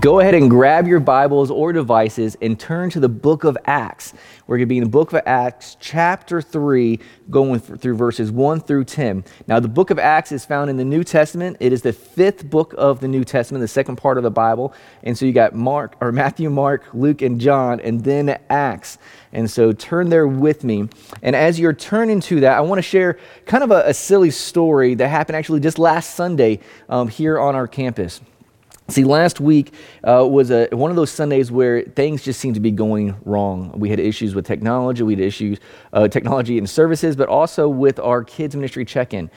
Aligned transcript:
Go 0.00 0.20
ahead 0.20 0.32
and 0.34 0.48
grab 0.48 0.88
your 0.88 0.98
Bibles 0.98 1.50
or 1.50 1.70
devices 1.70 2.38
and 2.40 2.58
turn 2.58 2.88
to 2.88 3.00
the 3.00 3.08
book 3.08 3.44
of 3.44 3.58
Acts. 3.66 4.14
We're 4.46 4.56
going 4.56 4.66
to 4.66 4.72
be 4.72 4.78
in 4.78 4.84
the 4.84 4.88
book 4.88 5.12
of 5.12 5.20
Acts, 5.26 5.76
chapter 5.78 6.40
3, 6.40 6.98
going 7.28 7.60
through 7.60 7.94
verses 7.94 8.32
1 8.32 8.60
through 8.60 8.84
10. 8.84 9.26
Now, 9.46 9.60
the 9.60 9.68
book 9.68 9.90
of 9.90 9.98
Acts 9.98 10.32
is 10.32 10.46
found 10.46 10.70
in 10.70 10.78
the 10.78 10.86
New 10.86 11.04
Testament. 11.04 11.58
It 11.60 11.70
is 11.70 11.82
the 11.82 11.92
fifth 11.92 12.48
book 12.48 12.74
of 12.78 13.00
the 13.00 13.08
New 13.08 13.24
Testament, 13.24 13.60
the 13.60 13.68
second 13.68 13.96
part 13.96 14.16
of 14.16 14.24
the 14.24 14.30
Bible. 14.30 14.72
And 15.02 15.18
so 15.18 15.26
you 15.26 15.34
got 15.34 15.54
Mark, 15.54 15.96
or 16.00 16.12
Matthew, 16.12 16.48
Mark, 16.48 16.84
Luke, 16.94 17.20
and 17.20 17.38
John, 17.38 17.78
and 17.80 18.02
then 18.02 18.38
Acts. 18.48 18.96
And 19.34 19.50
so 19.50 19.70
turn 19.72 20.08
there 20.08 20.26
with 20.26 20.64
me. 20.64 20.88
And 21.22 21.36
as 21.36 21.60
you're 21.60 21.74
turning 21.74 22.20
to 22.22 22.40
that, 22.40 22.56
I 22.56 22.62
want 22.62 22.78
to 22.78 22.82
share 22.82 23.18
kind 23.44 23.62
of 23.62 23.70
a, 23.70 23.82
a 23.88 23.92
silly 23.92 24.30
story 24.30 24.94
that 24.94 25.08
happened 25.08 25.36
actually 25.36 25.60
just 25.60 25.78
last 25.78 26.14
Sunday 26.14 26.60
um, 26.88 27.08
here 27.08 27.38
on 27.38 27.54
our 27.54 27.68
campus. 27.68 28.22
See, 28.88 29.04
last 29.04 29.40
week 29.40 29.72
uh, 30.06 30.26
was 30.28 30.50
a, 30.50 30.68
one 30.70 30.90
of 30.90 30.96
those 30.96 31.10
Sundays 31.10 31.50
where 31.50 31.82
things 31.82 32.22
just 32.22 32.38
seemed 32.38 32.54
to 32.56 32.60
be 32.60 32.70
going 32.70 33.16
wrong. 33.24 33.72
We 33.74 33.88
had 33.88 33.98
issues 33.98 34.34
with 34.34 34.46
technology, 34.46 35.02
we 35.02 35.14
had 35.14 35.22
issues, 35.24 35.58
uh, 35.94 36.08
technology 36.08 36.58
and 36.58 36.68
services, 36.68 37.16
but 37.16 37.28
also 37.28 37.66
with 37.66 37.98
our 37.98 38.22
kids' 38.22 38.54
ministry 38.54 38.84
check 38.84 39.14
in. 39.14 39.30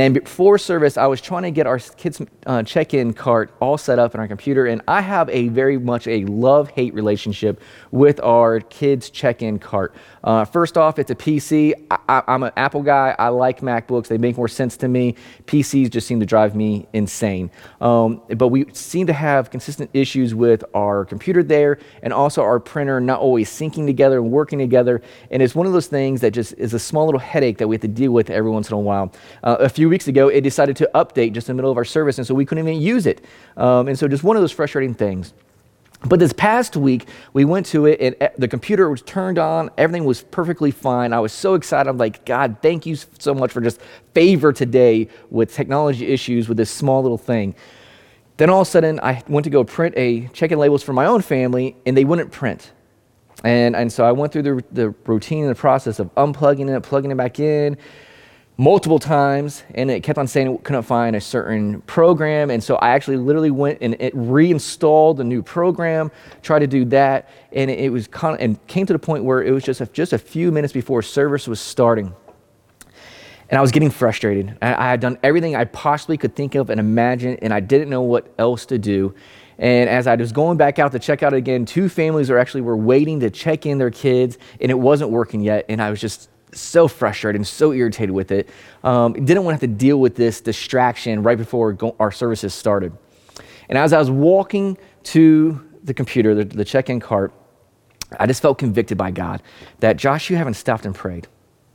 And 0.00 0.14
before 0.14 0.56
service, 0.56 0.96
I 0.96 1.06
was 1.08 1.20
trying 1.20 1.42
to 1.42 1.50
get 1.50 1.66
our 1.66 1.78
kids' 1.78 2.22
uh, 2.46 2.62
check 2.62 2.94
in 2.94 3.12
cart 3.12 3.52
all 3.60 3.76
set 3.76 3.98
up 3.98 4.14
in 4.14 4.20
our 4.20 4.26
computer. 4.26 4.64
And 4.64 4.80
I 4.88 5.02
have 5.02 5.28
a 5.28 5.48
very 5.48 5.76
much 5.76 6.06
a 6.06 6.24
love 6.24 6.70
hate 6.70 6.94
relationship 6.94 7.60
with 7.90 8.18
our 8.22 8.60
kids' 8.60 9.10
check 9.10 9.42
in 9.42 9.58
cart. 9.58 9.94
Uh, 10.24 10.46
first 10.46 10.78
off, 10.78 10.98
it's 10.98 11.10
a 11.10 11.14
PC. 11.14 11.74
I, 12.08 12.22
am 12.28 12.44
an 12.44 12.52
Apple 12.56 12.82
guy. 12.82 13.14
I 13.18 13.28
like 13.28 13.60
MacBooks, 13.60 14.06
they 14.06 14.16
make 14.16 14.38
more 14.38 14.48
sense 14.48 14.78
to 14.78 14.88
me. 14.88 15.16
PCs 15.44 15.90
just 15.90 16.06
seem 16.06 16.18
to 16.20 16.26
drive 16.26 16.56
me 16.56 16.86
insane. 16.94 17.50
Um, 17.82 18.22
but 18.36 18.48
we 18.48 18.72
seem 18.72 19.06
to 19.06 19.12
have 19.12 19.50
consistent 19.50 19.90
issues 19.92 20.34
with 20.34 20.64
our 20.72 21.04
computer 21.04 21.42
there 21.42 21.78
and 22.02 22.14
also 22.14 22.42
our 22.42 22.58
printer 22.58 23.02
not 23.02 23.20
always 23.20 23.50
syncing 23.50 23.84
together 23.84 24.18
and 24.18 24.30
working 24.30 24.58
together. 24.58 25.02
And 25.30 25.42
it's 25.42 25.54
one 25.54 25.66
of 25.66 25.74
those 25.74 25.88
things 25.88 26.22
that 26.22 26.30
just 26.30 26.54
is 26.54 26.72
a 26.72 26.78
small 26.78 27.04
little 27.04 27.20
headache 27.20 27.58
that 27.58 27.68
we 27.68 27.74
have 27.74 27.82
to 27.82 27.88
deal 27.88 28.12
with 28.12 28.30
every 28.30 28.50
once 28.50 28.70
in 28.70 28.74
a 28.74 28.80
while. 28.80 29.12
Uh, 29.42 29.56
a 29.60 29.68
few 29.68 29.89
weeks 29.90 30.08
ago, 30.08 30.28
it 30.28 30.40
decided 30.40 30.76
to 30.76 30.90
update 30.94 31.32
just 31.32 31.48
in 31.48 31.56
the 31.56 31.60
middle 31.60 31.70
of 31.70 31.76
our 31.76 31.84
service, 31.84 32.18
and 32.18 32.26
so 32.26 32.34
we 32.34 32.46
couldn't 32.46 32.66
even 32.66 32.80
use 32.80 33.06
it. 33.06 33.24
Um, 33.56 33.88
and 33.88 33.98
so, 33.98 34.08
just 34.08 34.24
one 34.24 34.36
of 34.36 34.42
those 34.42 34.52
frustrating 34.52 34.94
things. 34.94 35.34
But 36.06 36.18
this 36.18 36.32
past 36.32 36.76
week, 36.76 37.08
we 37.34 37.44
went 37.44 37.66
to 37.66 37.84
it, 37.84 38.00
and 38.00 38.30
the 38.38 38.48
computer 38.48 38.88
was 38.88 39.02
turned 39.02 39.38
on. 39.38 39.70
Everything 39.76 40.06
was 40.06 40.22
perfectly 40.22 40.70
fine. 40.70 41.12
I 41.12 41.20
was 41.20 41.32
so 41.32 41.54
excited. 41.54 41.90
I'm 41.90 41.98
like, 41.98 42.24
God, 42.24 42.56
thank 42.62 42.86
you 42.86 42.96
so 43.18 43.34
much 43.34 43.52
for 43.52 43.60
just 43.60 43.80
favor 44.14 44.50
today 44.50 45.08
with 45.28 45.52
technology 45.52 46.06
issues 46.06 46.48
with 46.48 46.56
this 46.56 46.70
small 46.70 47.02
little 47.02 47.18
thing. 47.18 47.54
Then 48.38 48.48
all 48.48 48.62
of 48.62 48.68
a 48.68 48.70
sudden, 48.70 48.98
I 49.00 49.22
went 49.28 49.44
to 49.44 49.50
go 49.50 49.62
print 49.62 49.94
a 49.98 50.26
check-in 50.28 50.58
labels 50.58 50.82
for 50.82 50.94
my 50.94 51.04
own 51.04 51.20
family, 51.20 51.76
and 51.84 51.94
they 51.94 52.06
wouldn't 52.06 52.32
print. 52.32 52.72
And, 53.44 53.76
and 53.76 53.92
so 53.92 54.04
I 54.04 54.12
went 54.12 54.32
through 54.32 54.42
the, 54.42 54.64
the 54.72 54.90
routine 55.04 55.44
and 55.44 55.50
the 55.50 55.58
process 55.58 55.98
of 55.98 56.14
unplugging 56.14 56.74
it, 56.74 56.82
plugging 56.82 57.10
it 57.10 57.16
back 57.18 57.38
in, 57.40 57.76
multiple 58.56 58.98
times 58.98 59.64
and 59.74 59.90
it 59.90 60.02
kept 60.02 60.18
on 60.18 60.26
saying 60.26 60.54
it 60.54 60.64
couldn't 60.64 60.82
find 60.82 61.16
a 61.16 61.20
certain 61.20 61.80
program. 61.82 62.50
And 62.50 62.62
so 62.62 62.76
i 62.76 62.90
actually 62.90 63.16
literally 63.16 63.50
went 63.50 63.78
and 63.80 63.96
it 63.98 64.12
reinstalled 64.14 65.16
the 65.16 65.24
new 65.24 65.42
program 65.42 66.10
tried 66.42 66.58
to 66.60 66.66
do 66.66 66.84
that 66.86 67.28
and 67.52 67.70
it 67.70 67.90
was 67.90 68.06
con- 68.06 68.36
and 68.38 68.64
came 68.66 68.86
to 68.86 68.92
the 68.92 68.98
point 68.98 69.24
where 69.24 69.42
it 69.42 69.50
was 69.52 69.64
just 69.64 69.80
a, 69.80 69.86
just 69.86 70.12
a 70.12 70.18
few 70.18 70.52
minutes 70.52 70.72
before 70.72 71.02
service 71.02 71.48
was 71.48 71.60
starting. 71.60 72.14
And 73.48 73.58
i 73.58 73.62
was 73.62 73.72
getting 73.72 73.90
frustrated. 73.90 74.56
I, 74.60 74.74
I 74.74 74.90
had 74.90 75.00
done 75.00 75.18
everything 75.22 75.56
i 75.56 75.64
possibly 75.64 76.18
could 76.18 76.36
think 76.36 76.54
of 76.54 76.70
and 76.70 76.78
imagine 76.78 77.38
and 77.40 77.54
i 77.54 77.60
didn't 77.60 77.88
know 77.88 78.02
what 78.02 78.32
else 78.38 78.66
to 78.66 78.78
do. 78.78 79.14
And 79.60 79.90
as 79.90 80.06
I 80.06 80.16
was 80.16 80.32
going 80.32 80.56
back 80.56 80.78
out 80.78 80.90
to 80.92 80.98
check 80.98 81.22
out 81.22 81.34
again, 81.34 81.66
two 81.66 81.90
families 81.90 82.30
are 82.30 82.38
actually 82.38 82.62
were 82.62 82.78
waiting 82.78 83.20
to 83.20 83.28
check 83.28 83.66
in 83.66 83.76
their 83.76 83.90
kids, 83.90 84.38
and 84.58 84.70
it 84.70 84.78
wasn't 84.78 85.10
working 85.10 85.42
yet. 85.42 85.66
And 85.68 85.82
I 85.82 85.90
was 85.90 86.00
just 86.00 86.30
so 86.52 86.88
frustrated 86.88 87.38
and 87.38 87.46
so 87.46 87.72
irritated 87.72 88.10
with 88.10 88.32
it. 88.32 88.48
Um, 88.82 89.12
didn't 89.12 89.44
want 89.44 89.58
to 89.58 89.66
have 89.66 89.70
to 89.72 89.78
deal 89.78 89.98
with 89.98 90.16
this 90.16 90.40
distraction 90.40 91.22
right 91.22 91.38
before 91.38 91.76
our 91.98 92.12
services 92.12 92.54
started. 92.54 92.92
And 93.68 93.78
as 93.78 93.92
I 93.92 93.98
was 93.98 94.10
walking 94.10 94.76
to 95.04 95.64
the 95.84 95.94
computer, 95.94 96.34
the, 96.34 96.44
the 96.44 96.64
check 96.64 96.90
in 96.90 97.00
cart, 97.00 97.32
I 98.18 98.26
just 98.26 98.42
felt 98.42 98.58
convicted 98.58 98.98
by 98.98 99.12
God 99.12 99.42
that, 99.78 99.96
Josh, 99.96 100.30
you 100.30 100.36
haven't 100.36 100.54
stopped 100.54 100.84
and 100.84 100.94
prayed. 100.94 101.28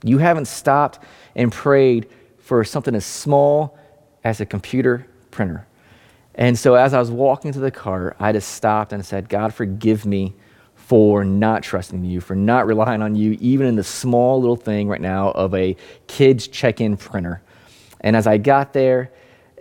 You 0.03 0.17
haven't 0.17 0.47
stopped 0.47 0.99
and 1.35 1.51
prayed 1.51 2.09
for 2.37 2.63
something 2.63 2.93
as 2.93 3.05
small 3.05 3.77
as 4.23 4.41
a 4.41 4.45
computer 4.45 5.07
printer. 5.31 5.65
And 6.35 6.59
so 6.59 6.75
as 6.75 6.93
I 6.93 6.99
was 6.99 7.09
walking 7.09 7.53
to 7.53 7.59
the 7.59 7.71
cart, 7.71 8.17
I 8.19 8.33
just 8.33 8.51
stopped 8.51 8.91
and 8.91 9.05
said, 9.05 9.29
God, 9.29 9.53
forgive 9.53 10.05
me 10.05 10.33
for 10.87 11.25
not 11.25 11.63
trusting 11.63 12.03
you, 12.03 12.21
for 12.21 12.35
not 12.35 12.67
relying 12.67 13.01
on 13.01 13.15
you, 13.15 13.37
even 13.41 13.65
in 13.65 13.75
the 13.75 13.83
small 13.83 14.39
little 14.39 14.55
thing 14.55 14.87
right 14.87 15.01
now 15.01 15.31
of 15.31 15.53
a 15.55 15.75
kid's 16.05 16.47
check 16.47 16.79
in 16.79 16.95
printer. 16.95 17.41
And 18.01 18.15
as 18.15 18.27
I 18.27 18.37
got 18.37 18.71
there, 18.71 19.11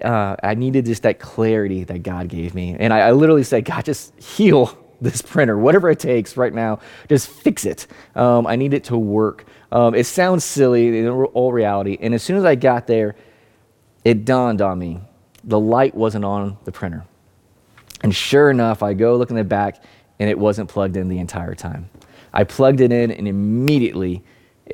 uh, 0.03 0.37
I 0.43 0.55
needed 0.55 0.85
just 0.85 1.03
that 1.05 1.19
clarity 1.19 1.85
that 1.85 2.03
God 2.03 2.29
gave 2.29 2.55
me. 2.55 2.77
And 2.79 2.93
I, 2.93 3.01
I, 3.01 3.13
literally 3.13 3.43
said, 3.43 3.65
God, 3.65 3.87
just 3.87 4.19
heal 4.21 4.77
this 5.01 5.23
printer, 5.23 5.57
whatever 5.57 5.89
it 5.89 5.99
takes 5.99 6.37
right 6.37 6.53
now, 6.53 6.81
just 7.09 7.29
fix 7.29 7.65
it. 7.65 7.87
Um, 8.15 8.47
I 8.47 8.57
need 8.57 8.75
it 8.75 8.85
to 8.85 8.99
work. 8.99 9.47
Um, 9.73 9.95
it 9.95 10.05
sounds 10.05 10.45
silly 10.45 10.99
in 10.99 11.09
all 11.09 11.53
reality. 11.53 11.97
And 12.01 12.13
as 12.15 12.23
soon 12.23 12.37
as 12.37 12.45
I 12.45 12.55
got 12.55 12.87
there, 12.87 13.17
it 14.05 14.27
dawned 14.27 14.61
on 14.61 14.79
me 14.79 15.01
the 15.43 15.61
light 15.61 15.95
wasn't 15.95 16.25
on 16.25 16.59
the 16.65 16.73
printer. 16.73 17.05
And 18.03 18.15
sure 18.15 18.51
enough, 18.51 18.83
I 18.83 18.93
go 18.95 19.17
look 19.17 19.31
in 19.31 19.37
the 19.37 19.45
back, 19.45 19.83
and 20.19 20.31
it 20.31 20.39
wasn't 20.39 20.69
plugged 20.69 20.97
in 20.97 21.09
the 21.09 21.19
entire 21.19 21.55
time. 21.55 21.91
I 22.33 22.45
plugged 22.45 22.81
it 22.81 22.93
in, 22.93 23.11
and 23.11 23.29
immediately 23.29 24.23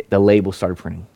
the 0.08 0.18
label 0.18 0.52
started 0.52 0.76
printing. 0.76 1.06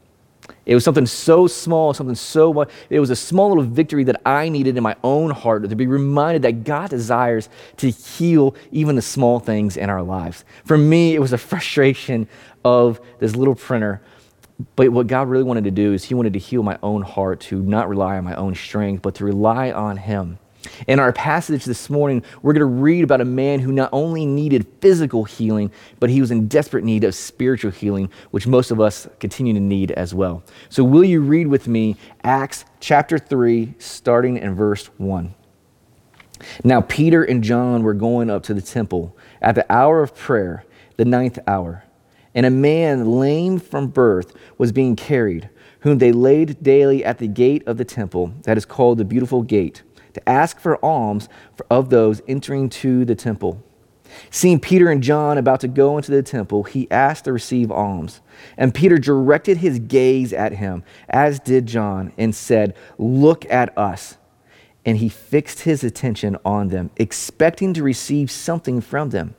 It 0.66 0.74
was 0.74 0.84
something 0.84 1.06
so 1.06 1.46
small, 1.46 1.94
something 1.94 2.14
so 2.14 2.52
much. 2.52 2.70
It 2.90 3.00
was 3.00 3.10
a 3.10 3.16
small 3.16 3.48
little 3.48 3.64
victory 3.64 4.04
that 4.04 4.20
I 4.26 4.48
needed 4.48 4.76
in 4.76 4.82
my 4.82 4.96
own 5.02 5.30
heart 5.30 5.68
to 5.68 5.76
be 5.76 5.86
reminded 5.86 6.42
that 6.42 6.64
God 6.64 6.90
desires 6.90 7.48
to 7.78 7.90
heal 7.90 8.54
even 8.70 8.96
the 8.96 9.02
small 9.02 9.40
things 9.40 9.76
in 9.76 9.90
our 9.90 10.02
lives. 10.02 10.44
For 10.64 10.76
me, 10.76 11.14
it 11.14 11.20
was 11.20 11.32
a 11.32 11.38
frustration 11.38 12.28
of 12.64 13.00
this 13.18 13.36
little 13.36 13.54
printer. 13.54 14.00
But 14.76 14.90
what 14.90 15.06
God 15.06 15.28
really 15.28 15.44
wanted 15.44 15.64
to 15.64 15.70
do 15.70 15.92
is 15.92 16.04
He 16.04 16.14
wanted 16.14 16.32
to 16.34 16.38
heal 16.38 16.62
my 16.62 16.78
own 16.82 17.02
heart 17.02 17.40
to 17.40 17.60
not 17.60 17.88
rely 17.88 18.16
on 18.16 18.24
my 18.24 18.34
own 18.34 18.54
strength, 18.54 19.02
but 19.02 19.16
to 19.16 19.24
rely 19.24 19.72
on 19.72 19.96
Him. 19.96 20.38
In 20.86 20.98
our 20.98 21.12
passage 21.12 21.64
this 21.64 21.90
morning, 21.90 22.22
we're 22.42 22.52
going 22.52 22.60
to 22.60 22.66
read 22.66 23.04
about 23.04 23.20
a 23.20 23.24
man 23.24 23.60
who 23.60 23.72
not 23.72 23.90
only 23.92 24.26
needed 24.26 24.66
physical 24.80 25.24
healing, 25.24 25.70
but 26.00 26.10
he 26.10 26.20
was 26.20 26.30
in 26.30 26.48
desperate 26.48 26.84
need 26.84 27.04
of 27.04 27.14
spiritual 27.14 27.70
healing, 27.70 28.10
which 28.30 28.46
most 28.46 28.70
of 28.70 28.80
us 28.80 29.08
continue 29.20 29.54
to 29.54 29.60
need 29.60 29.90
as 29.92 30.14
well. 30.14 30.42
So, 30.68 30.84
will 30.84 31.04
you 31.04 31.20
read 31.20 31.46
with 31.46 31.68
me 31.68 31.96
Acts 32.22 32.64
chapter 32.80 33.18
3, 33.18 33.74
starting 33.78 34.36
in 34.38 34.54
verse 34.54 34.86
1? 34.98 35.34
Now, 36.62 36.80
Peter 36.82 37.22
and 37.22 37.42
John 37.42 37.82
were 37.82 37.94
going 37.94 38.30
up 38.30 38.42
to 38.44 38.54
the 38.54 38.62
temple 38.62 39.16
at 39.40 39.54
the 39.54 39.70
hour 39.72 40.02
of 40.02 40.14
prayer, 40.14 40.64
the 40.96 41.04
ninth 41.04 41.38
hour, 41.46 41.84
and 42.34 42.44
a 42.44 42.50
man 42.50 43.12
lame 43.12 43.58
from 43.58 43.86
birth 43.88 44.34
was 44.58 44.72
being 44.72 44.96
carried, 44.96 45.48
whom 45.80 45.98
they 45.98 46.12
laid 46.12 46.62
daily 46.62 47.04
at 47.04 47.18
the 47.18 47.28
gate 47.28 47.62
of 47.66 47.76
the 47.76 47.84
temple, 47.84 48.32
that 48.42 48.56
is 48.56 48.64
called 48.64 48.98
the 48.98 49.04
Beautiful 49.04 49.42
Gate 49.42 49.82
to 50.14 50.28
ask 50.28 50.58
for 50.58 50.82
alms 50.84 51.28
of 51.70 51.90
those 51.90 52.22
entering 52.26 52.68
to 52.70 53.04
the 53.04 53.14
temple. 53.14 53.62
Seeing 54.30 54.60
Peter 54.60 54.90
and 54.90 55.02
John 55.02 55.38
about 55.38 55.60
to 55.60 55.68
go 55.68 55.96
into 55.96 56.10
the 56.10 56.22
temple, 56.22 56.64
he 56.64 56.90
asked 56.90 57.24
to 57.24 57.32
receive 57.32 57.70
alms. 57.70 58.20
And 58.56 58.74
Peter 58.74 58.98
directed 58.98 59.58
his 59.58 59.78
gaze 59.78 60.32
at 60.32 60.52
him, 60.52 60.84
as 61.08 61.40
did 61.40 61.66
John, 61.66 62.12
and 62.16 62.34
said, 62.34 62.74
Look 62.98 63.44
at 63.50 63.76
us. 63.76 64.16
And 64.84 64.98
he 64.98 65.08
fixed 65.08 65.60
his 65.60 65.82
attention 65.82 66.36
on 66.44 66.68
them, 66.68 66.90
expecting 66.96 67.72
to 67.74 67.82
receive 67.82 68.30
something 68.30 68.80
from 68.80 69.10
them. 69.10 69.34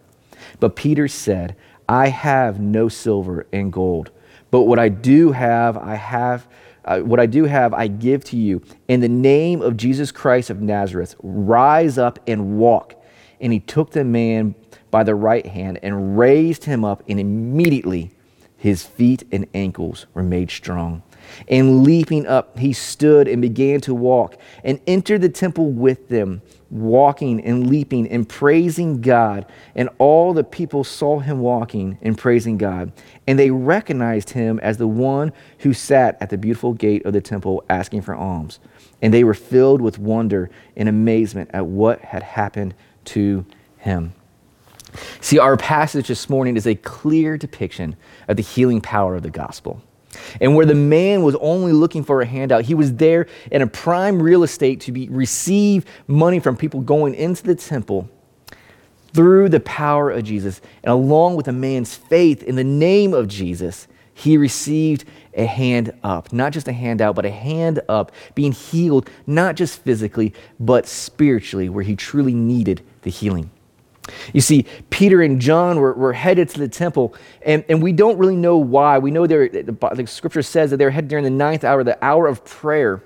But 0.59 0.75
Peter 0.75 1.07
said, 1.07 1.55
I 1.87 2.09
have 2.09 2.59
no 2.59 2.89
silver 2.89 3.45
and 3.53 3.71
gold, 3.71 4.09
but 4.49 4.63
what 4.63 4.79
I 4.79 4.89
do 4.89 5.31
have, 5.31 5.77
I 5.77 5.95
have 5.95 6.47
uh, 6.85 6.99
what 6.99 7.19
I 7.19 7.25
do 7.25 7.45
have, 7.45 7.73
I 7.73 7.87
give 7.87 8.23
to 8.25 8.37
you. 8.37 8.61
In 8.87 9.01
the 9.01 9.09
name 9.09 9.61
of 9.61 9.75
Jesus 9.75 10.11
Christ 10.11 10.49
of 10.49 10.61
Nazareth, 10.61 11.15
rise 11.21 11.97
up 11.97 12.19
and 12.27 12.57
walk. 12.57 12.95
And 13.41 13.51
he 13.51 13.59
took 13.59 13.91
the 13.91 14.05
man 14.05 14.55
by 14.91 15.03
the 15.03 15.15
right 15.15 15.45
hand 15.45 15.79
and 15.83 16.17
raised 16.17 16.63
him 16.63 16.85
up, 16.85 17.03
and 17.09 17.19
immediately 17.19 18.11
his 18.55 18.83
feet 18.83 19.23
and 19.31 19.47
ankles 19.53 20.05
were 20.13 20.23
made 20.23 20.49
strong. 20.49 21.03
And 21.47 21.83
leaping 21.83 22.27
up, 22.27 22.57
he 22.57 22.71
stood 22.71 23.27
and 23.27 23.41
began 23.41 23.81
to 23.81 23.93
walk 23.93 24.37
and 24.63 24.79
entered 24.87 25.21
the 25.21 25.29
temple 25.29 25.71
with 25.71 26.07
them 26.09 26.41
walking 26.69 27.41
and 27.41 27.67
leaping 27.67 28.07
and 28.09 28.27
praising 28.27 29.01
God. 29.01 29.45
And 29.75 29.89
all 29.97 30.33
the 30.33 30.43
people 30.43 30.83
saw 30.83 31.19
him 31.19 31.39
walking 31.39 31.97
and 32.01 32.17
praising 32.17 32.57
God. 32.57 32.91
And 33.27 33.37
they 33.37 33.51
recognized 33.51 34.31
him 34.31 34.59
as 34.59 34.77
the 34.77 34.87
one 34.87 35.31
who 35.59 35.73
sat 35.73 36.17
at 36.21 36.29
the 36.29 36.37
beautiful 36.37 36.73
gate 36.73 37.05
of 37.05 37.13
the 37.13 37.21
temple 37.21 37.63
asking 37.69 38.01
for 38.01 38.15
alms. 38.15 38.59
And 39.01 39.13
they 39.13 39.23
were 39.23 39.33
filled 39.33 39.81
with 39.81 39.99
wonder 39.99 40.49
and 40.75 40.89
amazement 40.89 41.51
at 41.53 41.65
what 41.65 42.01
had 42.01 42.23
happened 42.23 42.73
to 43.05 43.45
him. 43.77 44.13
See, 45.19 45.39
our 45.39 45.57
passage 45.57 46.07
this 46.07 46.29
morning 46.29 46.55
is 46.55 46.65
a 46.65 46.75
clear 46.75 47.37
depiction 47.37 47.95
of 48.27 48.37
the 48.37 48.43
healing 48.43 48.81
power 48.81 49.15
of 49.15 49.23
the 49.23 49.29
gospel. 49.29 49.81
And 50.41 50.55
where 50.55 50.65
the 50.65 50.75
man 50.75 51.23
was 51.23 51.35
only 51.35 51.71
looking 51.71 52.03
for 52.03 52.21
a 52.21 52.25
handout, 52.25 52.65
he 52.65 52.73
was 52.73 52.93
there 52.93 53.27
in 53.51 53.61
a 53.61 53.67
prime 53.67 54.21
real 54.21 54.43
estate 54.43 54.81
to 54.81 54.91
be, 54.91 55.07
receive 55.09 55.85
money 56.07 56.39
from 56.39 56.57
people 56.57 56.81
going 56.81 57.15
into 57.15 57.43
the 57.43 57.55
temple 57.55 58.09
through 59.13 59.49
the 59.49 59.61
power 59.61 60.11
of 60.11 60.23
Jesus. 60.23 60.61
And 60.83 60.91
along 60.91 61.35
with 61.35 61.47
a 61.47 61.53
man's 61.53 61.95
faith 61.95 62.43
in 62.43 62.55
the 62.55 62.63
name 62.63 63.13
of 63.13 63.27
Jesus, 63.27 63.87
he 64.13 64.37
received 64.37 65.05
a 65.33 65.45
hand 65.45 65.93
up. 66.03 66.31
Not 66.31 66.53
just 66.53 66.67
a 66.67 66.73
handout, 66.73 67.15
but 67.15 67.25
a 67.25 67.29
hand 67.29 67.81
up, 67.89 68.11
being 68.33 68.53
healed, 68.53 69.09
not 69.27 69.55
just 69.55 69.81
physically, 69.81 70.33
but 70.59 70.87
spiritually, 70.87 71.69
where 71.69 71.83
he 71.83 71.95
truly 71.95 72.33
needed 72.33 72.81
the 73.01 73.09
healing. 73.09 73.51
You 74.33 74.41
see, 74.41 74.65
Peter 74.89 75.21
and 75.21 75.41
John 75.41 75.79
were, 75.79 75.93
were 75.93 76.13
headed 76.13 76.49
to 76.49 76.59
the 76.59 76.67
temple, 76.67 77.15
and, 77.41 77.65
and 77.69 77.81
we 77.81 77.91
don't 77.91 78.17
really 78.17 78.35
know 78.35 78.57
why. 78.57 78.99
We 78.99 79.11
know 79.11 79.25
the, 79.25 79.75
the 79.93 80.07
scripture 80.07 80.41
says 80.41 80.71
that 80.71 80.77
they 80.77 80.85
were 80.85 80.91
headed 80.91 81.09
during 81.09 81.23
the 81.23 81.29
ninth 81.29 81.63
hour, 81.63 81.83
the 81.83 82.03
hour 82.03 82.27
of 82.27 82.45
prayer. 82.45 83.03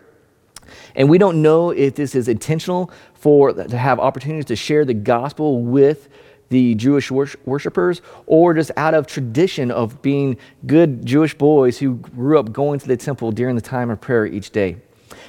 And 0.96 1.10
we 1.10 1.18
don't 1.18 1.42
know 1.42 1.72
if 1.72 1.96
this 1.96 2.16
is 2.16 2.28
intentional 2.28 2.92
for 3.14 3.54
to 3.54 3.78
have 3.78 4.00
opportunities 4.00 4.46
to 4.46 4.56
share 4.56 4.86
the 4.86 4.94
gospel 4.94 5.62
with 5.62 6.10
the 6.50 6.76
Jewish 6.76 7.12
worshipers 7.12 8.02
or 8.26 8.54
just 8.54 8.72
out 8.76 8.94
of 8.94 9.08
tradition 9.08 9.72
of 9.72 10.02
being 10.02 10.38
good 10.66 11.06
Jewish 11.06 11.36
boys 11.36 11.78
who 11.78 11.96
grew 11.96 12.40
up 12.40 12.52
going 12.52 12.80
to 12.80 12.88
the 12.88 12.98
temple 12.98 13.32
during 13.32 13.56
the 13.56 13.62
time 13.62 13.90
of 13.90 14.02
prayer 14.02 14.26
each 14.26 14.52
day. 14.52 14.78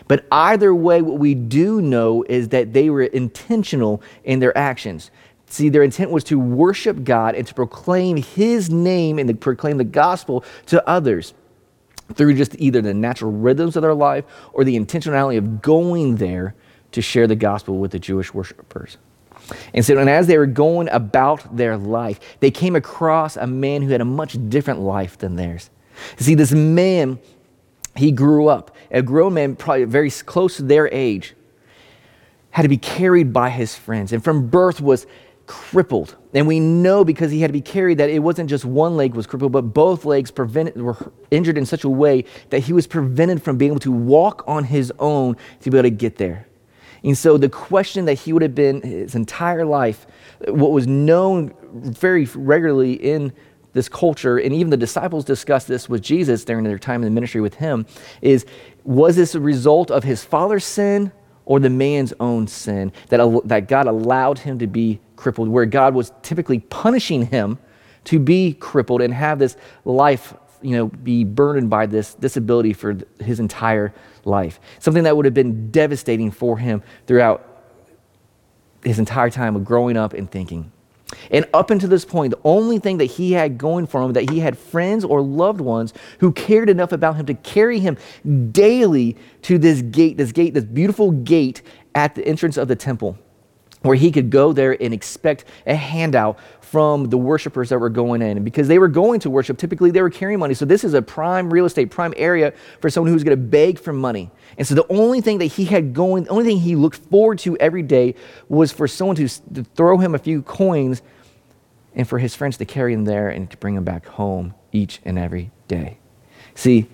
But 0.09 0.27
either 0.33 0.75
way, 0.75 1.03
what 1.03 1.19
we 1.19 1.35
do 1.35 1.81
know 1.81 2.25
is 2.29 2.49
that 2.49 2.73
they 2.73 2.91
were 2.91 3.03
intentional 3.03 4.03
in 4.25 4.41
their 4.41 4.57
actions. 4.57 5.11
See, 5.51 5.69
their 5.69 5.83
intent 5.83 6.13
was 6.13 6.23
to 6.25 6.39
worship 6.39 7.03
God 7.03 7.35
and 7.35 7.47
to 7.47 7.53
proclaim 7.53 8.17
His 8.17 8.71
name 8.71 9.19
and 9.19 9.29
to 9.29 9.35
proclaim 9.35 9.79
the 9.79 9.85
gospel 9.85 10.45
to 10.67 10.87
others 10.89 11.35
through 12.15 12.35
just 12.35 12.55
either 12.59 12.81
the 12.81 12.95
natural 12.95 13.33
rhythms 13.33 13.77
of 13.77 13.83
their 13.83 13.95
life 13.95 14.25
or 14.53 14.63
the 14.63 14.79
intentionality 14.79 15.37
of 15.37 15.61
going 15.61 16.17
there 16.17 16.55
to 16.93 17.03
share 17.03 17.27
the 17.27 17.37
gospel 17.37 17.79
with 17.79 17.91
the 17.91 17.99
Jewish 17.99 18.33
worshipers. 18.33 18.97
And 19.75 19.85
so, 19.85 19.99
and 19.99 20.09
as 20.09 20.29
they 20.29 20.39
were 20.39 20.47
going 20.47 20.89
about 20.91 21.57
their 21.57 21.77
life, 21.77 22.21
they 22.39 22.53
came 22.53 22.77
across 22.77 23.37
a 23.37 23.47
man 23.47 23.83
who 23.83 23.91
had 23.91 24.01
a 24.01 24.05
much 24.05 24.37
different 24.49 24.81
life 24.81 25.19
than 25.19 25.35
theirs. 25.35 25.71
See, 26.17 26.37
this 26.37 26.53
man, 26.53 27.19
he 27.97 28.13
grew 28.13 28.47
up, 28.47 28.77
a 28.93 29.03
grown 29.03 29.35
man, 29.35 29.57
probably 29.57 29.85
very 29.85 30.11
close 30.11 30.57
to 30.57 30.63
their 30.63 30.89
age, 30.93 31.35
had 32.51 32.63
to 32.63 32.69
be 32.69 32.77
carried 32.77 33.33
by 33.33 33.51
his 33.51 33.75
friends, 33.75 34.13
and 34.13 34.23
from 34.23 34.49
birth 34.49 34.81
was 34.81 35.07
crippled. 35.51 36.15
And 36.33 36.47
we 36.47 36.61
know 36.61 37.05
because 37.05 37.33
he 37.33 37.41
had 37.41 37.49
to 37.49 37.53
be 37.53 37.61
carried 37.61 37.99
that 37.99 38.09
it 38.09 38.21
wasn't 38.21 38.49
just 38.49 38.65
one 38.65 38.97
leg 38.97 39.15
was 39.15 39.27
crippled, 39.27 39.51
but 39.51 39.63
both 39.63 40.05
legs 40.05 40.31
prevented, 40.31 40.81
were 40.81 40.97
injured 41.33 41.59
in 41.59 41.67
such 41.67 41.83
a 41.83 41.89
way 41.89 42.25
that 42.51 42.61
he 42.61 42.73
was 42.73 42.87
prevented 42.87 43.43
from 43.43 43.59
being 43.59 43.73
able 43.73 43.81
to 43.81 43.91
walk 43.91 44.45
on 44.47 44.63
his 44.63 44.93
own 45.01 45.37
to 45.63 45.71
be 45.71 45.77
able 45.77 45.89
to 45.89 45.91
get 45.91 46.19
there. 46.19 46.47
And 47.03 47.19
so 47.19 47.37
the 47.37 47.49
question 47.49 48.05
that 48.05 48.15
he 48.15 48.33
would 48.33 48.43
have 48.43 48.55
been 48.55 48.81
his 48.83 49.17
entire 49.17 49.65
life, 49.65 50.07
what 50.47 50.71
was 50.71 50.87
known 50.87 51.53
very 51.73 52.27
regularly 52.27 52.93
in 52.93 53.33
this 53.73 53.89
culture, 53.89 54.39
and 54.39 54.55
even 54.55 54.71
the 54.71 54.77
disciples 54.77 55.25
discussed 55.25 55.67
this 55.67 55.89
with 55.89 56.01
Jesus 56.01 56.45
during 56.45 56.63
their 56.63 56.79
time 56.79 57.03
in 57.03 57.07
the 57.07 57.15
ministry 57.15 57.41
with 57.41 57.55
him, 57.55 57.87
is 58.23 58.47
was 58.85 59.17
this 59.17 59.35
a 59.35 59.41
result 59.41 59.91
of 59.91 60.05
his 60.05 60.23
father's 60.23 60.65
sin 60.65 61.11
or 61.45 61.59
the 61.59 61.71
man's 61.71 62.13
own 62.21 62.47
sin 62.47 62.93
that, 63.09 63.43
that 63.47 63.67
God 63.67 63.89
allowed 63.89 64.39
him 64.39 64.61
to 64.61 64.69
be 64.69 65.01
crippled, 65.21 65.49
where 65.49 65.67
God 65.67 65.95
was 65.95 66.13
typically 66.23 66.59
punishing 66.59 67.27
him 67.27 67.59
to 68.05 68.19
be 68.19 68.55
crippled 68.55 69.03
and 69.03 69.13
have 69.13 69.39
this 69.39 69.57
life, 69.85 70.35
you 70.63 70.77
know, 70.77 70.87
be 70.87 71.23
burdened 71.25 71.69
by 71.71 71.87
this 71.87 72.15
disability 72.15 72.73
for 72.73 72.97
his 73.21 73.39
entire 73.39 73.93
life. 74.25 74.59
Something 74.79 75.05
that 75.05 75.17
would 75.17 75.27
have 75.27 75.35
been 75.35 75.71
devastating 75.71 76.31
for 76.31 76.59
him 76.59 76.83
throughout 77.07 77.47
his 78.83 78.99
entire 78.99 79.31
time 79.31 79.55
of 79.57 79.65
growing 79.65 79.97
up 79.97 80.15
and 80.15 80.31
thinking. 80.31 80.73
And 81.31 81.47
up 81.53 81.71
until 81.71 81.89
this 81.89 82.05
point, 82.05 82.31
the 82.31 82.41
only 82.45 82.79
thing 82.79 82.99
that 82.99 83.07
he 83.07 83.33
had 83.33 83.59
going 83.59 83.87
for 83.87 84.03
him, 84.03 84.13
that 84.13 84.31
he 84.31 84.41
had 84.41 84.57
friends 84.57 85.05
or 85.05 85.21
loved 85.21 85.61
ones 85.61 85.93
who 86.19 86.33
cared 86.33 86.71
enough 86.71 86.93
about 86.93 87.17
him 87.17 87.27
to 87.27 87.35
carry 87.35 87.81
him 87.81 87.99
daily 88.53 89.17
to 89.43 89.59
this 89.59 89.83
gate, 89.83 90.17
this 90.17 90.33
gate, 90.33 90.55
this 90.55 90.65
beautiful 90.65 91.11
gate 91.11 91.63
at 91.95 92.15
the 92.15 92.27
entrance 92.27 92.57
of 92.57 92.69
the 92.69 92.77
temple, 92.77 93.19
where 93.83 93.97
he 93.97 94.11
could 94.11 94.31
go 94.31 94.53
there 94.53 94.81
and 94.81 94.93
expect 94.93 95.45
a 95.67 95.75
handout 95.75 96.39
from 96.61 97.07
the 97.07 97.19
worshipers 97.19 97.71
that 97.71 97.79
were 97.79 97.89
going 97.89 98.23
in. 98.23 98.37
And 98.37 98.45
because 98.45 98.69
they 98.69 98.79
were 98.79 98.89
going 98.89 99.19
to 99.21 99.31
worship, 99.31 99.59
typically 99.59 99.91
they 99.91 100.03
were 100.03 100.11
carrying 100.11 100.39
money. 100.39 100.55
So 100.55 100.65
this 100.65 100.85
is 100.85 100.95
a 100.95 101.03
prime 101.03 101.53
real 101.53 101.65
estate, 101.65 101.91
prime 101.91 102.15
area 102.17 102.53
for 102.81 102.91
someone 102.91 103.13
who's 103.13 103.25
going 103.25 103.37
to 103.37 103.43
beg 103.43 103.79
for 103.79 103.93
money. 103.93 104.31
And 104.57 104.67
so 104.67 104.75
the 104.75 104.87
only 104.89 105.21
thing 105.21 105.39
that 105.39 105.47
he 105.47 105.65
had 105.65 105.95
going, 105.95 106.25
the 106.25 106.31
only 106.31 106.45
thing 106.45 106.59
he 106.59 106.77
looked 106.77 106.99
forward 106.99 107.41
to 107.41 107.57
every 107.57 107.83
day 107.83 108.15
was 108.49 108.71
for 108.71 108.87
someone 108.87 109.17
to, 109.17 109.29
to 109.55 109.65
throw 109.75 109.99
him 109.99 110.15
a 110.15 110.19
few 110.19 110.43
coins 110.43 111.03
and 111.95 112.09
for 112.09 112.19
his 112.19 112.37
friends 112.37 112.57
to 112.59 112.65
carry 112.65 112.93
him 112.93 113.05
there 113.05 113.31
and 113.31 113.51
to 113.51 113.57
bring 113.57 113.75
him 113.75 113.85
back 113.85 114.07
home 114.07 114.55
each 114.71 115.01
and 115.05 115.19
every 115.19 115.51
day. 115.67 115.99
See, 116.55 116.87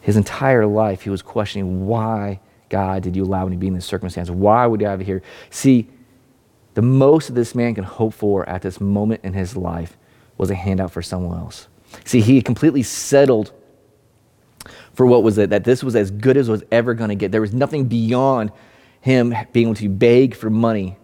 his 0.00 0.16
entire 0.16 0.66
life 0.66 1.02
he 1.02 1.10
was 1.10 1.22
questioning 1.22 1.86
why 1.86 2.40
God 2.68 3.02
did 3.02 3.16
you 3.16 3.24
allow 3.24 3.44
me 3.46 3.52
to 3.52 3.58
be 3.58 3.68
in 3.68 3.74
this 3.74 3.86
circumstance? 3.86 4.30
Why 4.30 4.66
would 4.66 4.82
I 4.82 4.90
have 4.90 5.00
here? 5.00 5.22
See, 5.50 5.88
the 6.74 6.82
most 6.82 7.28
that 7.28 7.34
this 7.34 7.54
man 7.54 7.74
can 7.74 7.84
hope 7.84 8.14
for 8.14 8.48
at 8.48 8.62
this 8.62 8.80
moment 8.80 9.20
in 9.24 9.32
his 9.32 9.56
life 9.56 9.96
was 10.36 10.50
a 10.50 10.54
handout 10.54 10.92
for 10.92 11.02
someone 11.02 11.38
else. 11.38 11.68
See, 12.04 12.20
he 12.20 12.42
completely 12.42 12.82
settled 12.82 13.52
for 14.92 15.06
what 15.06 15.22
was 15.22 15.38
it, 15.38 15.50
that 15.50 15.64
this 15.64 15.82
was 15.82 15.94
as 15.96 16.10
good 16.10 16.36
as 16.36 16.48
was 16.48 16.64
ever 16.70 16.94
going 16.94 17.08
to 17.08 17.14
get. 17.14 17.32
There 17.32 17.40
was 17.40 17.54
nothing 17.54 17.86
beyond 17.86 18.50
him 19.00 19.34
being 19.52 19.68
able 19.68 19.76
to 19.76 19.88
beg 19.88 20.34
for 20.34 20.50
money 20.50 20.96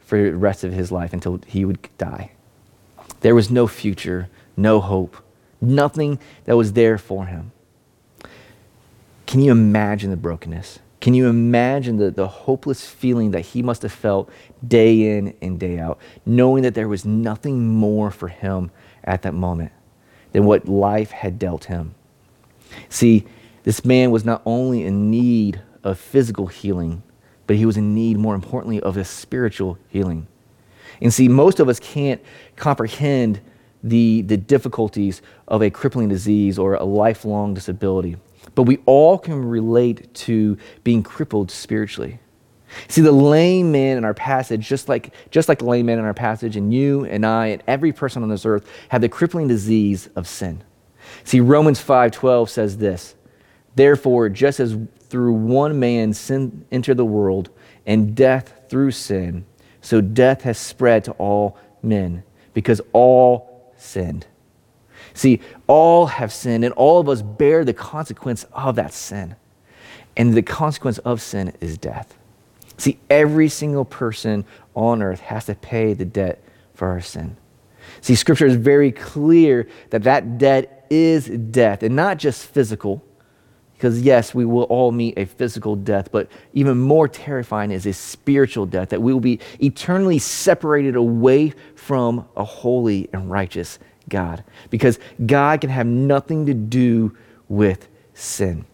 for 0.00 0.22
the 0.22 0.36
rest 0.36 0.64
of 0.64 0.72
his 0.72 0.92
life 0.92 1.12
until 1.12 1.40
he 1.46 1.64
would 1.64 1.88
die. 1.96 2.32
There 3.20 3.34
was 3.34 3.50
no 3.50 3.66
future, 3.66 4.28
no 4.56 4.80
hope, 4.80 5.16
nothing 5.60 6.18
that 6.44 6.56
was 6.56 6.74
there 6.74 6.98
for 6.98 7.26
him. 7.26 7.52
Can 9.26 9.40
you 9.40 9.50
imagine 9.50 10.10
the 10.10 10.16
brokenness? 10.16 10.78
Can 11.04 11.12
you 11.12 11.28
imagine 11.28 11.98
the, 11.98 12.10
the 12.10 12.26
hopeless 12.26 12.86
feeling 12.86 13.32
that 13.32 13.42
he 13.42 13.62
must 13.62 13.82
have 13.82 13.92
felt 13.92 14.30
day 14.66 15.18
in 15.18 15.36
and 15.42 15.60
day 15.60 15.78
out, 15.78 15.98
knowing 16.24 16.62
that 16.62 16.72
there 16.72 16.88
was 16.88 17.04
nothing 17.04 17.68
more 17.68 18.10
for 18.10 18.28
him 18.28 18.70
at 19.04 19.20
that 19.20 19.34
moment 19.34 19.70
than 20.32 20.46
what 20.46 20.66
life 20.66 21.10
had 21.10 21.38
dealt 21.38 21.66
him? 21.66 21.94
See, 22.88 23.26
this 23.64 23.84
man 23.84 24.12
was 24.12 24.24
not 24.24 24.40
only 24.46 24.82
in 24.82 25.10
need 25.10 25.60
of 25.82 25.98
physical 25.98 26.46
healing, 26.46 27.02
but 27.46 27.56
he 27.56 27.66
was 27.66 27.76
in 27.76 27.94
need, 27.94 28.16
more 28.16 28.34
importantly, 28.34 28.80
of 28.80 28.96
a 28.96 29.04
spiritual 29.04 29.76
healing. 29.90 30.26
And 31.02 31.12
see, 31.12 31.28
most 31.28 31.60
of 31.60 31.68
us 31.68 31.78
can't 31.78 32.22
comprehend 32.56 33.42
the, 33.82 34.22
the 34.22 34.38
difficulties 34.38 35.20
of 35.48 35.60
a 35.60 35.68
crippling 35.68 36.08
disease 36.08 36.58
or 36.58 36.76
a 36.76 36.84
lifelong 36.84 37.52
disability. 37.52 38.16
But 38.54 38.64
we 38.64 38.78
all 38.86 39.18
can 39.18 39.44
relate 39.44 40.12
to 40.14 40.58
being 40.82 41.02
crippled 41.02 41.50
spiritually. 41.50 42.20
See, 42.88 43.00
the 43.00 43.12
lame 43.12 43.70
man 43.72 43.98
in 43.98 44.04
our 44.04 44.14
passage, 44.14 44.68
just 44.68 44.88
like, 44.88 45.14
just 45.30 45.48
like 45.48 45.58
the 45.58 45.64
lame 45.64 45.86
man 45.86 45.98
in 45.98 46.04
our 46.04 46.14
passage, 46.14 46.56
and 46.56 46.72
you 46.74 47.04
and 47.04 47.24
I 47.24 47.48
and 47.48 47.62
every 47.66 47.92
person 47.92 48.22
on 48.22 48.28
this 48.28 48.44
earth 48.44 48.68
have 48.88 49.00
the 49.00 49.08
crippling 49.08 49.48
disease 49.48 50.08
of 50.16 50.26
sin. 50.26 50.64
See, 51.22 51.40
Romans 51.40 51.80
5:12 51.80 52.48
says 52.48 52.78
this: 52.78 53.14
Therefore, 53.76 54.28
just 54.28 54.60
as 54.60 54.76
through 55.08 55.34
one 55.34 55.78
man 55.78 56.12
sin 56.12 56.64
entered 56.72 56.96
the 56.96 57.04
world, 57.04 57.50
and 57.86 58.14
death 58.14 58.52
through 58.68 58.90
sin, 58.90 59.44
so 59.80 60.00
death 60.00 60.42
has 60.42 60.58
spread 60.58 61.04
to 61.04 61.12
all 61.12 61.56
men, 61.82 62.24
because 62.54 62.80
all 62.92 63.72
sinned. 63.76 64.26
See, 65.14 65.40
all 65.68 66.06
have 66.06 66.32
sinned, 66.32 66.64
and 66.64 66.74
all 66.74 67.00
of 67.00 67.08
us 67.08 67.22
bear 67.22 67.64
the 67.64 67.72
consequence 67.72 68.44
of 68.52 68.76
that 68.76 68.92
sin. 68.92 69.36
And 70.16 70.34
the 70.34 70.42
consequence 70.42 70.98
of 70.98 71.22
sin 71.22 71.52
is 71.60 71.78
death. 71.78 72.18
See, 72.76 72.98
every 73.08 73.48
single 73.48 73.84
person 73.84 74.44
on 74.74 75.02
earth 75.02 75.20
has 75.20 75.46
to 75.46 75.54
pay 75.54 75.94
the 75.94 76.04
debt 76.04 76.42
for 76.74 76.88
our 76.88 77.00
sin. 77.00 77.36
See, 78.00 78.16
Scripture 78.16 78.46
is 78.46 78.56
very 78.56 78.90
clear 78.90 79.68
that 79.90 80.02
that 80.02 80.38
debt 80.38 80.86
is 80.90 81.26
death, 81.26 81.82
and 81.82 81.94
not 81.94 82.18
just 82.18 82.46
physical 82.46 83.02
because, 83.74 84.00
yes, 84.00 84.34
we 84.34 84.44
will 84.44 84.62
all 84.64 84.92
meet 84.92 85.18
a 85.18 85.26
physical 85.26 85.76
death, 85.76 86.10
but 86.10 86.28
even 86.54 86.78
more 86.78 87.06
terrifying 87.06 87.70
is 87.70 87.86
a 87.86 87.92
spiritual 87.92 88.66
death 88.66 88.88
that 88.90 89.02
we 89.02 89.12
will 89.12 89.20
be 89.20 89.40
eternally 89.60 90.18
separated 90.18 90.96
away 90.96 91.52
from 91.74 92.26
a 92.36 92.44
holy 92.44 93.08
and 93.12 93.30
righteous 93.30 93.78
God. 94.08 94.44
Because 94.70 94.98
God 95.24 95.60
can 95.60 95.70
have 95.70 95.86
nothing 95.86 96.46
to 96.46 96.54
do 96.54 97.16
with 97.48 97.88
sin. 98.14 98.64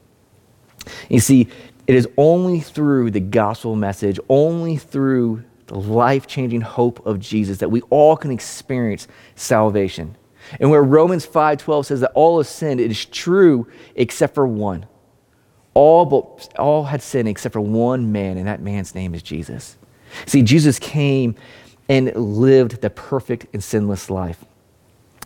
You 1.08 1.20
see, 1.20 1.49
it 1.87 1.94
is 1.94 2.08
only 2.16 2.60
through 2.60 3.10
the 3.10 3.20
gospel 3.20 3.76
message, 3.76 4.18
only 4.28 4.76
through 4.76 5.44
the 5.66 5.78
life 5.78 6.26
changing 6.26 6.60
hope 6.60 7.04
of 7.06 7.20
Jesus, 7.20 7.58
that 7.58 7.70
we 7.70 7.80
all 7.90 8.16
can 8.16 8.30
experience 8.30 9.08
salvation. 9.34 10.16
And 10.58 10.70
where 10.70 10.82
Romans 10.82 11.26
5:12 11.26 11.87
says 11.87 12.00
that 12.00 12.12
all 12.14 12.38
have 12.38 12.46
sinned, 12.46 12.80
it 12.80 12.90
is 12.90 13.04
true 13.04 13.66
except 13.94 14.34
for 14.34 14.46
one. 14.46 14.87
All, 15.75 16.04
but, 16.04 16.49
all 16.58 16.84
had 16.84 17.02
sinned 17.02 17.28
except 17.28 17.52
for 17.52 17.60
one 17.60 18.10
man, 18.10 18.37
and 18.37 18.46
that 18.49 18.60
man's 18.60 18.94
name 18.94 19.14
is 19.14 19.22
Jesus. 19.22 19.76
See, 20.26 20.42
Jesus 20.42 20.78
came 20.78 21.37
and 21.88 22.14
lived 22.16 22.80
the 22.80 22.90
perfect 22.90 23.46
and 23.52 23.62
sinless 23.62 24.10
life. 24.10 24.44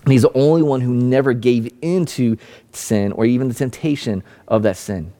And 0.04 0.12
he's 0.12 0.22
the 0.22 0.36
only 0.36 0.62
one 0.62 0.82
who 0.82 0.92
never 0.92 1.32
gave 1.32 1.72
into 1.80 2.36
sin 2.72 3.12
or 3.12 3.24
even 3.24 3.48
the 3.48 3.54
temptation 3.54 4.22
of 4.46 4.62
that 4.62 4.76
sin. 4.76 5.12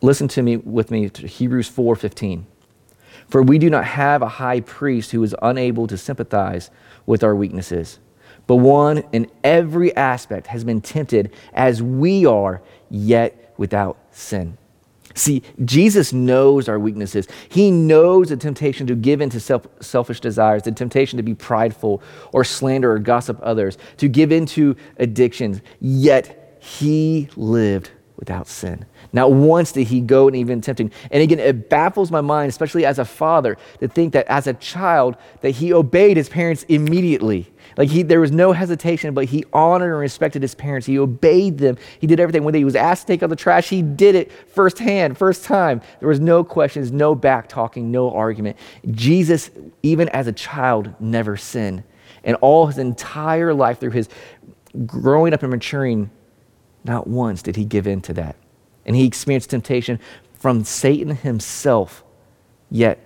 Listen 0.00 0.28
to 0.28 0.42
me 0.42 0.56
with 0.56 0.90
me 0.90 1.08
to 1.10 1.26
Hebrews 1.26 1.68
4:15. 1.68 2.46
For 3.28 3.42
we 3.42 3.58
do 3.58 3.68
not 3.68 3.84
have 3.84 4.22
a 4.22 4.28
high 4.28 4.60
priest 4.60 5.10
who 5.10 5.22
is 5.22 5.36
unable 5.42 5.86
to 5.88 5.98
sympathize 5.98 6.70
with 7.04 7.22
our 7.22 7.34
weaknesses, 7.34 7.98
but 8.46 8.56
one 8.56 9.02
in 9.12 9.30
every 9.44 9.94
aspect 9.94 10.46
has 10.46 10.64
been 10.64 10.80
tempted 10.80 11.30
as 11.52 11.82
we 11.82 12.24
are, 12.24 12.62
yet 12.88 13.52
without 13.58 13.98
sin. 14.10 14.56
See, 15.18 15.42
Jesus 15.64 16.12
knows 16.12 16.68
our 16.68 16.78
weaknesses. 16.78 17.26
He 17.48 17.72
knows 17.72 18.28
the 18.28 18.36
temptation 18.36 18.86
to 18.86 18.94
give 18.94 19.20
in 19.20 19.30
to 19.30 19.40
self, 19.40 19.66
selfish 19.80 20.20
desires, 20.20 20.62
the 20.62 20.70
temptation 20.70 21.16
to 21.16 21.24
be 21.24 21.34
prideful 21.34 22.02
or 22.32 22.44
slander 22.44 22.92
or 22.92 23.00
gossip 23.00 23.38
others, 23.42 23.78
to 23.96 24.08
give 24.08 24.30
in 24.30 24.46
to 24.46 24.76
addictions. 24.98 25.60
Yet 25.80 26.58
he 26.60 27.28
lived 27.34 27.90
without 28.16 28.46
sin. 28.46 28.86
Not 29.12 29.32
once 29.32 29.72
did 29.72 29.86
he 29.88 30.00
go 30.00 30.26
and 30.26 30.36
even 30.36 30.60
tempting. 30.60 30.92
And 31.10 31.22
again, 31.22 31.38
it 31.38 31.70
baffles 31.70 32.10
my 32.10 32.20
mind, 32.20 32.50
especially 32.50 32.84
as 32.84 32.98
a 32.98 33.04
father, 33.04 33.56
to 33.80 33.88
think 33.88 34.12
that 34.12 34.26
as 34.26 34.46
a 34.46 34.54
child 34.54 35.16
that 35.40 35.50
he 35.50 35.72
obeyed 35.72 36.16
his 36.16 36.28
parents 36.28 36.64
immediately. 36.64 37.50
Like 37.76 37.88
he, 37.88 38.02
there 38.02 38.20
was 38.20 38.32
no 38.32 38.52
hesitation, 38.52 39.14
but 39.14 39.26
he 39.26 39.44
honored 39.52 39.90
and 39.90 40.00
respected 40.00 40.42
his 40.42 40.54
parents. 40.54 40.86
He 40.86 40.98
obeyed 40.98 41.58
them. 41.58 41.78
He 42.00 42.06
did 42.06 42.20
everything. 42.20 42.44
When 42.44 42.54
he 42.54 42.64
was 42.64 42.76
asked 42.76 43.06
to 43.06 43.12
take 43.12 43.22
out 43.22 43.30
the 43.30 43.36
trash, 43.36 43.68
he 43.68 43.82
did 43.82 44.14
it 44.14 44.32
firsthand, 44.48 45.16
first 45.16 45.44
time. 45.44 45.80
There 46.00 46.08
was 46.08 46.20
no 46.20 46.44
questions, 46.44 46.92
no 46.92 47.14
back 47.14 47.48
talking, 47.48 47.90
no 47.90 48.12
argument. 48.12 48.56
Jesus, 48.90 49.50
even 49.82 50.08
as 50.10 50.26
a 50.26 50.32
child, 50.32 50.94
never 51.00 51.36
sinned. 51.36 51.82
And 52.24 52.36
all 52.40 52.66
his 52.66 52.78
entire 52.78 53.54
life 53.54 53.80
through 53.80 53.92
his 53.92 54.08
growing 54.86 55.32
up 55.32 55.42
and 55.42 55.50
maturing, 55.50 56.10
not 56.84 57.06
once 57.06 57.42
did 57.42 57.56
he 57.56 57.64
give 57.64 57.86
in 57.86 58.00
to 58.02 58.12
that. 58.14 58.36
And 58.88 58.96
he 58.96 59.04
experienced 59.04 59.50
temptation 59.50 60.00
from 60.32 60.64
Satan 60.64 61.14
himself, 61.14 62.02
yet 62.70 62.98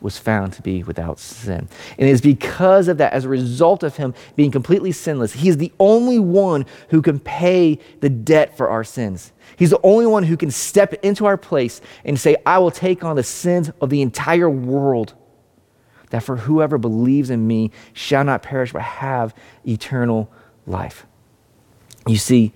was 0.00 0.16
found 0.16 0.52
to 0.52 0.62
be 0.62 0.82
without 0.84 1.18
sin. 1.18 1.68
And 1.98 2.08
it 2.08 2.12
is 2.12 2.20
because 2.20 2.88
of 2.88 2.98
that, 2.98 3.12
as 3.12 3.24
a 3.24 3.28
result 3.28 3.82
of 3.82 3.96
him 3.96 4.14
being 4.36 4.50
completely 4.50 4.92
sinless, 4.92 5.32
he 5.32 5.48
is 5.48 5.56
the 5.56 5.72
only 5.80 6.18
one 6.18 6.66
who 6.90 7.02
can 7.02 7.18
pay 7.18 7.80
the 8.00 8.10
debt 8.10 8.56
for 8.56 8.68
our 8.68 8.84
sins. 8.84 9.32
He's 9.56 9.70
the 9.70 9.80
only 9.82 10.06
one 10.06 10.22
who 10.22 10.36
can 10.36 10.50
step 10.50 10.92
into 11.02 11.26
our 11.26 11.36
place 11.36 11.80
and 12.04 12.20
say, 12.20 12.36
I 12.46 12.58
will 12.58 12.70
take 12.70 13.02
on 13.02 13.16
the 13.16 13.22
sins 13.22 13.72
of 13.80 13.90
the 13.90 14.02
entire 14.02 14.48
world. 14.48 15.14
That 16.10 16.22
for 16.22 16.36
whoever 16.36 16.78
believes 16.78 17.30
in 17.30 17.46
me 17.46 17.72
shall 17.92 18.22
not 18.22 18.42
perish 18.42 18.72
but 18.72 18.82
have 18.82 19.34
eternal 19.66 20.30
life. 20.66 21.06
You 22.06 22.18
see, 22.18 22.52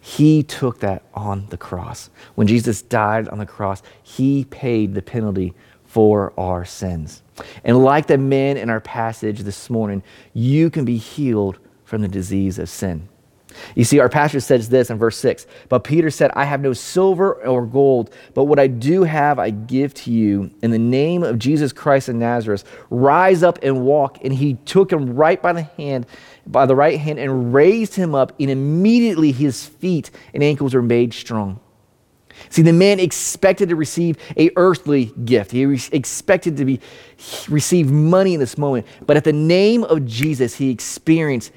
he 0.00 0.42
took 0.42 0.80
that 0.80 1.02
on 1.14 1.46
the 1.50 1.56
cross. 1.56 2.10
When 2.34 2.46
Jesus 2.46 2.82
died 2.82 3.28
on 3.28 3.38
the 3.38 3.46
cross, 3.46 3.82
he 4.02 4.44
paid 4.44 4.94
the 4.94 5.02
penalty 5.02 5.54
for 5.84 6.32
our 6.38 6.64
sins. 6.64 7.22
And 7.64 7.82
like 7.82 8.06
the 8.06 8.18
man 8.18 8.56
in 8.56 8.70
our 8.70 8.80
passage 8.80 9.40
this 9.40 9.68
morning, 9.68 10.02
you 10.32 10.70
can 10.70 10.84
be 10.84 10.96
healed 10.96 11.58
from 11.84 12.02
the 12.02 12.08
disease 12.08 12.58
of 12.58 12.68
sin. 12.68 13.08
You 13.74 13.84
see, 13.84 13.98
our 13.98 14.08
pastor 14.08 14.40
says 14.40 14.68
this 14.68 14.90
in 14.90 14.98
verse 14.98 15.16
6 15.18 15.46
But 15.68 15.84
Peter 15.84 16.10
said, 16.10 16.30
I 16.34 16.44
have 16.44 16.60
no 16.60 16.72
silver 16.72 17.34
or 17.44 17.66
gold, 17.66 18.14
but 18.34 18.44
what 18.44 18.58
I 18.58 18.66
do 18.66 19.02
have 19.02 19.38
I 19.38 19.50
give 19.50 19.94
to 19.94 20.12
you. 20.12 20.50
In 20.62 20.70
the 20.70 20.78
name 20.78 21.22
of 21.22 21.38
Jesus 21.38 21.72
Christ 21.72 22.08
of 22.08 22.16
Nazareth, 22.16 22.64
rise 22.90 23.42
up 23.42 23.58
and 23.62 23.82
walk. 23.82 24.18
And 24.22 24.32
he 24.32 24.54
took 24.64 24.92
him 24.92 25.14
right 25.14 25.40
by 25.40 25.52
the 25.52 25.62
hand, 25.62 26.06
by 26.46 26.66
the 26.66 26.74
right 26.74 26.98
hand, 26.98 27.18
and 27.18 27.54
raised 27.54 27.94
him 27.94 28.14
up, 28.14 28.32
and 28.40 28.50
immediately 28.50 29.32
his 29.32 29.66
feet 29.66 30.10
and 30.34 30.42
ankles 30.42 30.74
were 30.74 30.82
made 30.82 31.14
strong. 31.14 31.60
See, 32.48 32.62
the 32.62 32.72
man 32.72 32.98
expected 33.00 33.68
to 33.68 33.76
receive 33.76 34.16
a 34.36 34.50
earthly 34.56 35.12
gift. 35.24 35.50
He 35.50 35.66
re- 35.66 35.80
expected 35.92 36.56
to 36.56 36.64
be 36.64 36.80
receive 37.48 37.90
money 37.90 38.34
in 38.34 38.40
this 38.40 38.56
moment, 38.56 38.86
but 39.06 39.16
at 39.16 39.24
the 39.24 39.32
name 39.32 39.84
of 39.84 40.06
Jesus, 40.06 40.56
he 40.56 40.70
experienced 40.70 41.52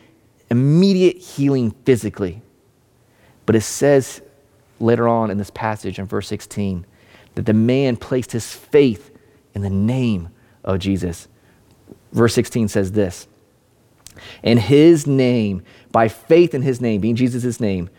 immediate 0.49 1.17
healing 1.17 1.71
physically. 1.85 2.41
But 3.45 3.55
it 3.55 3.61
says 3.61 4.21
later 4.79 5.07
on 5.07 5.31
in 5.31 5.37
this 5.37 5.49
passage 5.51 5.99
in 5.99 6.05
verse 6.05 6.27
16 6.27 6.85
that 7.35 7.45
the 7.45 7.53
man 7.53 7.97
placed 7.97 8.31
his 8.31 8.53
faith 8.53 9.11
in 9.53 9.61
the 9.61 9.69
name 9.69 10.29
of 10.63 10.79
Jesus. 10.79 11.27
Verse 12.11 12.33
16 12.33 12.67
says 12.67 12.91
this 12.91 13.27
And 14.43 14.59
his 14.59 15.07
name, 15.07 15.63
by 15.91 16.07
faith 16.07 16.53
in 16.53 16.61
his 16.61 16.81
name, 16.81 17.01
being 17.01 17.15
Jesus' 17.15 17.59
name, 17.59 17.89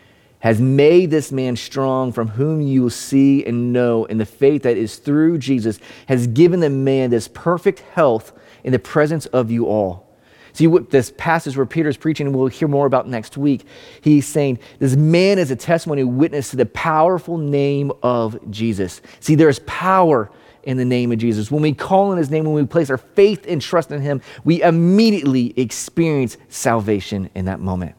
has 0.41 0.61
made 0.61 1.11
this 1.11 1.33
man 1.33 1.57
strong, 1.57 2.13
from 2.13 2.29
whom 2.29 2.61
you 2.61 2.83
will 2.83 2.91
see 2.91 3.45
and 3.47 3.73
know, 3.73 4.05
and 4.07 4.21
the 4.21 4.27
faith 4.27 4.63
that 4.65 4.77
is 4.77 4.97
through 4.97 5.39
Jesus 5.39 5.79
has 6.07 6.27
given 6.27 6.61
the 6.61 6.69
man 6.69 7.09
this 7.09 7.29
perfect 7.29 7.81
health 7.81 8.33
in 8.63 8.73
the 8.73 8.79
presence 8.79 9.25
of 9.27 9.51
you 9.51 9.67
all. 9.67 10.05
See, 10.53 10.67
what 10.67 10.91
this 10.91 11.13
passage 11.17 11.57
where 11.57 11.67
Peter's 11.67 11.97
preaching, 11.97 12.33
we'll 12.33 12.47
hear 12.47 12.69
more 12.69 12.87
about 12.87 13.09
next 13.09 13.37
week, 13.37 13.65
he's 14.03 14.27
saying 14.27 14.61
this 14.79 14.95
man 14.95 15.39
is 15.39 15.51
a 15.51 15.57
testimony 15.57 16.05
witness 16.05 16.51
to 16.51 16.57
the 16.57 16.67
powerful 16.67 17.39
name 17.39 17.91
of 18.03 18.39
Jesus. 18.51 19.01
See, 19.21 19.35
there's 19.35 19.59
power 19.61 20.31
in 20.65 20.77
the 20.77 20.85
name 20.85 21.13
of 21.13 21.19
Jesus. 21.19 21.51
When 21.51 21.63
we 21.63 21.73
call 21.73 22.11
on 22.11 22.19
his 22.19 22.31
name, 22.31 22.45
when 22.45 22.55
we 22.55 22.65
place 22.65 22.91
our 22.91 22.99
faith 22.99 23.45
and 23.49 23.63
trust 23.63 23.91
in 23.91 24.01
him, 24.01 24.21
we 24.45 24.63
immediately 24.63 25.59
experience 25.59 26.37
salvation 26.49 27.31
in 27.35 27.45
that 27.45 27.61
moment. 27.61 27.95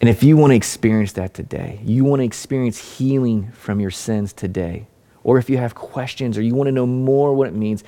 And 0.00 0.08
if 0.08 0.22
you 0.22 0.36
want 0.36 0.50
to 0.50 0.56
experience 0.56 1.12
that 1.12 1.32
today, 1.32 1.80
you 1.84 2.04
want 2.04 2.20
to 2.20 2.24
experience 2.24 2.98
healing 2.98 3.52
from 3.52 3.78
your 3.78 3.92
sins 3.92 4.32
today, 4.32 4.86
or 5.22 5.38
if 5.38 5.48
you 5.48 5.58
have 5.58 5.76
questions 5.76 6.36
or 6.36 6.42
you 6.42 6.54
want 6.56 6.66
to 6.66 6.72
know 6.72 6.86
more 6.86 7.34
what 7.34 7.46
it 7.46 7.54
means, 7.54 7.84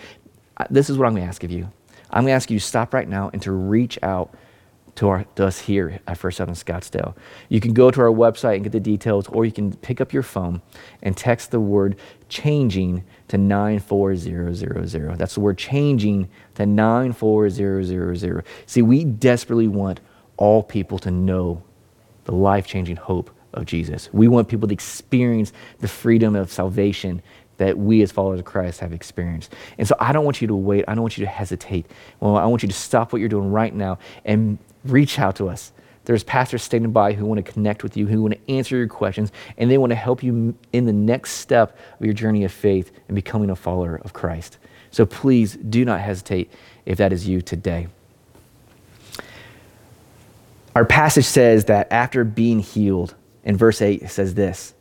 this 0.70 0.88
is 0.88 0.96
what 0.96 1.06
I'm 1.06 1.12
going 1.14 1.24
to 1.24 1.28
ask 1.28 1.42
of 1.42 1.50
you. 1.50 1.68
I'm 2.10 2.22
going 2.22 2.30
to 2.30 2.36
ask 2.36 2.50
you 2.50 2.60
to 2.60 2.64
stop 2.64 2.94
right 2.94 3.08
now 3.08 3.30
and 3.32 3.42
to 3.42 3.50
reach 3.50 3.98
out 4.04 4.32
to, 4.96 5.08
our, 5.08 5.24
to 5.36 5.46
us 5.46 5.60
here 5.60 6.00
at 6.06 6.18
First 6.18 6.36
Southern 6.38 6.54
Scottsdale. 6.54 7.16
You 7.48 7.60
can 7.60 7.72
go 7.72 7.90
to 7.90 8.00
our 8.00 8.08
website 8.08 8.56
and 8.56 8.64
get 8.64 8.72
the 8.72 8.80
details, 8.80 9.28
or 9.28 9.44
you 9.44 9.52
can 9.52 9.74
pick 9.76 10.00
up 10.00 10.12
your 10.12 10.22
phone 10.22 10.62
and 11.02 11.16
text 11.16 11.50
the 11.50 11.60
word 11.60 11.96
changing 12.28 13.04
to 13.28 13.38
94000. 13.38 15.16
That's 15.16 15.34
the 15.34 15.40
word 15.40 15.58
changing 15.58 16.28
to 16.54 16.66
94000. 16.66 18.42
See, 18.66 18.82
we 18.82 19.04
desperately 19.04 19.68
want 19.68 20.00
all 20.36 20.62
people 20.62 20.98
to 21.00 21.10
know 21.10 21.62
the 22.24 22.34
life 22.34 22.66
changing 22.66 22.96
hope 22.96 23.30
of 23.52 23.66
Jesus. 23.66 24.08
We 24.12 24.28
want 24.28 24.48
people 24.48 24.68
to 24.68 24.74
experience 24.74 25.52
the 25.80 25.88
freedom 25.88 26.34
of 26.34 26.50
salvation 26.50 27.22
that 27.56 27.78
we 27.78 28.02
as 28.02 28.10
followers 28.10 28.40
of 28.40 28.44
Christ 28.44 28.80
have 28.80 28.92
experienced. 28.92 29.54
And 29.78 29.86
so 29.86 29.94
I 30.00 30.12
don't 30.12 30.24
want 30.24 30.40
you 30.40 30.48
to 30.48 30.56
wait. 30.56 30.84
I 30.88 30.94
don't 30.94 31.02
want 31.02 31.16
you 31.16 31.24
to 31.24 31.30
hesitate. 31.30 31.86
Well, 32.18 32.36
I 32.36 32.46
want 32.46 32.62
you 32.62 32.68
to 32.68 32.74
stop 32.74 33.12
what 33.12 33.20
you're 33.20 33.28
doing 33.28 33.52
right 33.52 33.72
now 33.72 33.98
and 34.24 34.58
reach 34.84 35.18
out 35.18 35.36
to 35.36 35.48
us. 35.48 35.72
There's 36.04 36.22
pastors 36.22 36.62
standing 36.62 36.92
by 36.92 37.14
who 37.14 37.24
want 37.24 37.44
to 37.44 37.52
connect 37.52 37.82
with 37.82 37.96
you, 37.96 38.06
who 38.06 38.20
want 38.22 38.34
to 38.34 38.52
answer 38.52 38.76
your 38.76 38.88
questions, 38.88 39.32
and 39.56 39.70
they 39.70 39.78
want 39.78 39.90
to 39.90 39.96
help 39.96 40.22
you 40.22 40.54
in 40.72 40.84
the 40.84 40.92
next 40.92 41.32
step 41.32 41.78
of 41.98 42.04
your 42.04 42.14
journey 42.14 42.44
of 42.44 42.52
faith 42.52 42.92
and 43.08 43.14
becoming 43.14 43.50
a 43.50 43.56
follower 43.56 44.00
of 44.04 44.12
Christ. 44.12 44.58
So 44.90 45.06
please 45.06 45.54
do 45.56 45.84
not 45.84 46.00
hesitate 46.00 46.50
if 46.84 46.98
that 46.98 47.12
is 47.12 47.26
you 47.26 47.40
today. 47.40 47.88
Our 50.74 50.84
passage 50.84 51.24
says 51.24 51.66
that 51.66 51.90
after 51.90 52.24
being 52.24 52.58
healed, 52.58 53.14
in 53.44 53.56
verse 53.56 53.80
8, 53.80 54.02
it 54.02 54.08
says 54.08 54.34
this 54.34 54.74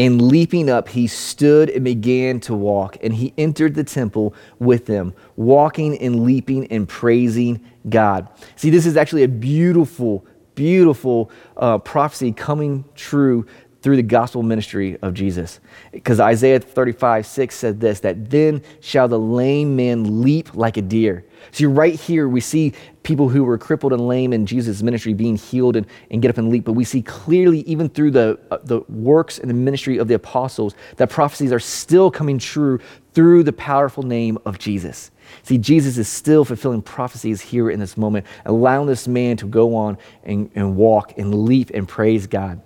and 0.00 0.22
leaping 0.22 0.70
up, 0.70 0.88
he 0.88 1.06
stood 1.06 1.68
and 1.68 1.84
began 1.84 2.40
to 2.40 2.54
walk. 2.54 2.96
And 3.02 3.12
he 3.12 3.34
entered 3.36 3.74
the 3.74 3.84
temple 3.84 4.34
with 4.58 4.86
them, 4.86 5.12
walking 5.36 5.98
and 5.98 6.24
leaping 6.24 6.66
and 6.68 6.88
praising 6.88 7.60
God. 7.86 8.26
See, 8.56 8.70
this 8.70 8.86
is 8.86 8.96
actually 8.96 9.24
a 9.24 9.28
beautiful, 9.28 10.24
beautiful 10.54 11.30
uh, 11.58 11.76
prophecy 11.80 12.32
coming 12.32 12.86
true 12.94 13.46
through 13.82 13.96
the 13.96 14.02
gospel 14.02 14.42
ministry 14.42 14.98
of 15.02 15.14
Jesus. 15.14 15.60
Because 15.92 16.20
Isaiah 16.20 16.60
35, 16.60 17.26
6 17.26 17.54
said 17.54 17.80
this 17.80 18.00
that 18.00 18.30
then 18.30 18.62
shall 18.80 19.08
the 19.08 19.18
lame 19.18 19.76
man 19.76 20.22
leap 20.22 20.54
like 20.54 20.76
a 20.76 20.82
deer. 20.82 21.24
See, 21.52 21.66
right 21.66 21.94
here, 21.94 22.28
we 22.28 22.40
see 22.40 22.74
people 23.02 23.28
who 23.28 23.42
were 23.42 23.56
crippled 23.56 23.92
and 23.92 24.06
lame 24.06 24.32
in 24.32 24.44
Jesus' 24.44 24.82
ministry 24.82 25.14
being 25.14 25.36
healed 25.36 25.76
and, 25.76 25.86
and 26.10 26.20
get 26.20 26.30
up 26.30 26.38
and 26.38 26.50
leap. 26.50 26.64
But 26.64 26.72
we 26.72 26.84
see 26.84 27.00
clearly, 27.00 27.60
even 27.60 27.88
through 27.88 28.10
the, 28.10 28.38
uh, 28.50 28.58
the 28.62 28.80
works 28.88 29.38
and 29.38 29.48
the 29.48 29.54
ministry 29.54 29.96
of 29.96 30.06
the 30.06 30.14
apostles, 30.14 30.74
that 30.96 31.08
prophecies 31.08 31.50
are 31.50 31.60
still 31.60 32.10
coming 32.10 32.38
true 32.38 32.78
through 33.14 33.42
the 33.42 33.52
powerful 33.52 34.02
name 34.02 34.38
of 34.44 34.58
Jesus. 34.58 35.10
See, 35.42 35.58
Jesus 35.58 35.96
is 35.96 36.08
still 36.08 36.44
fulfilling 36.44 36.82
prophecies 36.82 37.40
here 37.40 37.70
in 37.70 37.80
this 37.80 37.96
moment, 37.96 38.26
allowing 38.44 38.86
this 38.86 39.08
man 39.08 39.36
to 39.38 39.46
go 39.46 39.74
on 39.74 39.96
and, 40.24 40.50
and 40.54 40.76
walk 40.76 41.16
and 41.16 41.34
leap 41.46 41.70
and 41.70 41.88
praise 41.88 42.26
God. 42.26 42.60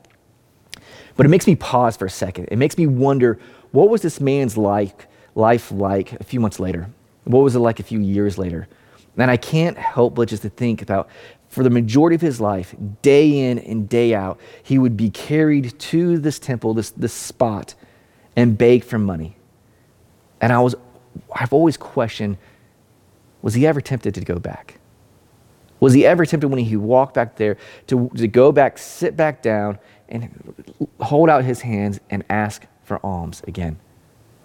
But 1.16 1.26
it 1.26 1.28
makes 1.28 1.46
me 1.46 1.54
pause 1.54 1.96
for 1.96 2.06
a 2.06 2.10
second. 2.10 2.48
It 2.50 2.56
makes 2.56 2.76
me 2.76 2.86
wonder 2.86 3.38
what 3.72 3.88
was 3.88 4.02
this 4.02 4.20
man's 4.20 4.56
life, 4.56 4.94
life 5.34 5.70
like 5.70 6.12
a 6.14 6.24
few 6.24 6.40
months 6.40 6.58
later? 6.58 6.88
What 7.24 7.40
was 7.40 7.56
it 7.56 7.60
like 7.60 7.80
a 7.80 7.82
few 7.82 8.00
years 8.00 8.38
later? 8.38 8.68
And 9.16 9.30
I 9.30 9.36
can't 9.36 9.78
help 9.78 10.14
but 10.14 10.28
just 10.28 10.42
to 10.42 10.50
think 10.50 10.82
about 10.82 11.08
for 11.48 11.62
the 11.62 11.70
majority 11.70 12.16
of 12.16 12.20
his 12.20 12.40
life, 12.40 12.74
day 13.02 13.48
in 13.48 13.60
and 13.60 13.88
day 13.88 14.12
out, 14.12 14.40
he 14.64 14.76
would 14.76 14.96
be 14.96 15.08
carried 15.08 15.78
to 15.78 16.18
this 16.18 16.40
temple, 16.40 16.74
this, 16.74 16.90
this 16.90 17.12
spot, 17.12 17.76
and 18.34 18.58
beg 18.58 18.82
for 18.82 18.98
money. 18.98 19.36
And 20.40 20.52
I 20.52 20.58
was, 20.60 20.74
I've 21.32 21.52
always 21.52 21.76
questioned 21.76 22.38
was 23.40 23.54
he 23.54 23.66
ever 23.66 23.80
tempted 23.80 24.14
to 24.14 24.22
go 24.22 24.38
back? 24.38 24.80
Was 25.78 25.92
he 25.92 26.06
ever 26.06 26.24
tempted 26.24 26.48
when 26.48 26.58
he 26.58 26.76
walked 26.76 27.14
back 27.14 27.36
there 27.36 27.58
to, 27.88 28.10
to 28.16 28.26
go 28.26 28.50
back, 28.52 28.78
sit 28.78 29.16
back 29.16 29.42
down, 29.42 29.78
and 30.14 30.88
hold 31.00 31.28
out 31.28 31.44
his 31.44 31.60
hands 31.60 32.00
and 32.08 32.24
ask 32.30 32.66
for 32.84 33.04
alms 33.04 33.42
again? 33.46 33.78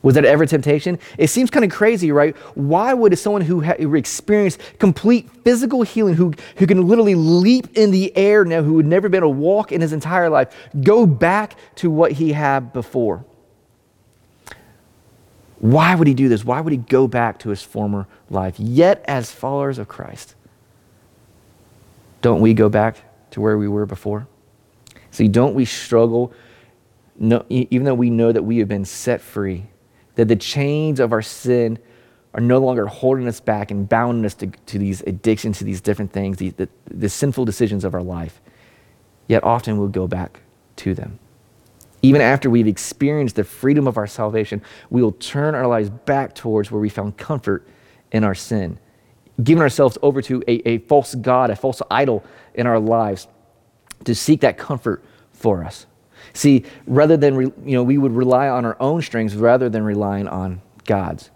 Was 0.02 0.16
that 0.16 0.24
ever 0.24 0.46
temptation? 0.46 0.98
It 1.18 1.28
seems 1.28 1.50
kind 1.50 1.66
of 1.66 1.72
crazy, 1.72 2.12
right? 2.12 2.36
Why 2.56 2.94
would 2.94 3.18
someone 3.20 3.42
who, 3.42 3.62
ha- 3.62 3.76
who 3.78 3.96
experienced 3.96 4.60
complete 4.80 5.30
physical 5.44 5.82
healing, 5.82 6.16
who, 6.16 6.34
who 6.56 6.66
can 6.66 6.88
literally 6.88 7.16
leap 7.16 7.78
in 7.78 7.92
the 7.92 8.16
air 8.16 8.46
now, 8.46 8.64
who 8.64 8.78
had 8.78 8.86
never 8.86 9.10
been 9.10 9.24
able 9.24 9.34
to 9.34 9.40
walk 9.40 9.72
in 9.72 9.82
his 9.82 9.92
entire 9.92 10.30
life, 10.30 10.56
go 10.82 11.06
back 11.06 11.56
to 11.76 11.92
what 11.92 12.14
he 12.14 12.32
had 12.32 12.72
before? 12.72 13.26
Why 15.60 15.96
would 15.96 16.08
he 16.08 16.14
do 16.14 16.30
this? 16.30 16.46
Why 16.46 16.62
would 16.62 16.72
he 16.72 16.78
go 16.78 17.06
back 17.06 17.40
to 17.40 17.50
his 17.50 17.62
former 17.62 18.08
life? 18.30 18.58
Yet, 18.58 19.04
as 19.06 19.30
followers 19.30 19.78
of 19.78 19.90
Christ, 19.90 20.36
don't 22.22 22.40
we 22.40 22.54
go 22.54 22.70
back 22.70 22.98
to 23.32 23.42
where 23.42 23.58
we 23.58 23.68
were 23.68 23.86
before? 23.86 24.28
See, 25.12 25.28
don't 25.28 25.56
we 25.56 25.66
struggle, 25.66 26.34
no, 27.18 27.46
even 27.50 27.86
though 27.86 27.94
we 27.94 28.10
know 28.10 28.32
that 28.32 28.44
we 28.44 28.58
have 28.60 28.68
been 28.68 28.86
set 28.86 29.22
free, 29.22 29.66
that 30.16 30.28
the 30.28 30.36
chains 30.36 31.00
of 31.00 31.12
our 31.12 31.22
sin 31.22 31.80
are 32.34 32.42
no 32.42 32.60
longer 32.60 32.86
holding 32.86 33.28
us 33.28 33.40
back 33.40 33.72
and 33.72 33.90
bounding 33.90 34.26
us 34.26 34.36
to, 34.36 34.48
to 34.68 34.78
these 34.78 35.02
addictions, 35.02 35.58
to 35.58 35.64
these 35.64 35.82
different 35.82 36.12
things, 36.12 36.38
the, 36.38 36.54
the, 36.86 37.10
sinful 37.10 37.44
decisions 37.44 37.84
of 37.84 37.96
our 37.96 38.04
life. 38.04 38.40
Yet 39.28 39.44
often 39.44 39.78
we'll 39.78 39.88
go 39.88 40.08
back 40.08 40.42
to 40.78 40.94
them. 40.94 41.20
Even 42.02 42.22
after 42.22 42.50
we've 42.50 42.68
experienced 42.68 43.36
the 43.36 43.44
freedom 43.44 43.88
of 43.88 43.98
our 43.98 44.08
salvation, 44.08 44.62
we 44.90 45.02
will 45.02 45.12
turn 45.14 45.56
our 45.56 45.68
lives 45.68 45.90
back 45.90 46.36
towards 46.36 46.72
where 46.72 46.80
we 46.80 46.88
found 46.88 47.18
comfort 47.18 47.68
in 48.12 48.24
our 48.24 48.36
sin, 48.36 48.80
giving 49.44 49.62
ourselves 49.62 49.98
over 50.02 50.22
to 50.22 50.42
a, 50.48 50.68
a 50.68 50.78
false 50.80 51.16
God, 51.16 51.50
a 51.50 51.56
false 51.56 51.82
idol 51.90 52.24
in 52.54 52.68
our 52.68 52.80
lives 52.80 53.28
to 54.06 54.16
seek 54.16 54.42
that 54.42 54.58
comfort 54.58 55.04
for 55.32 55.64
us. 55.64 55.86
See, 56.34 56.64
rather 56.86 57.18
than, 57.18 57.36
re, 57.36 57.46
you 57.66 57.74
know, 57.74 57.84
we 57.84 57.98
would 57.98 58.12
rely 58.12 58.50
on 58.50 58.66
our 58.66 58.78
own 58.80 59.02
strengths 59.02 59.36
rather 59.36 59.70
than 59.70 59.84
relying 59.84 60.28
on 60.28 60.62
God's. 60.86 61.32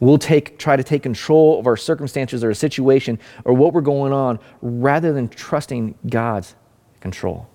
We'll 0.00 0.18
take, 0.18 0.58
try 0.58 0.76
to 0.76 0.82
take 0.82 1.02
control 1.02 1.58
of 1.58 1.66
our 1.66 1.76
circumstances 1.76 2.44
or 2.44 2.50
a 2.50 2.54
situation 2.54 3.18
or 3.44 3.54
what 3.54 3.72
we're 3.72 3.80
going 3.80 4.12
on 4.12 4.38
rather 4.60 5.12
than 5.12 5.28
trusting 5.28 5.94
God's 6.08 6.54
control. 7.00 7.48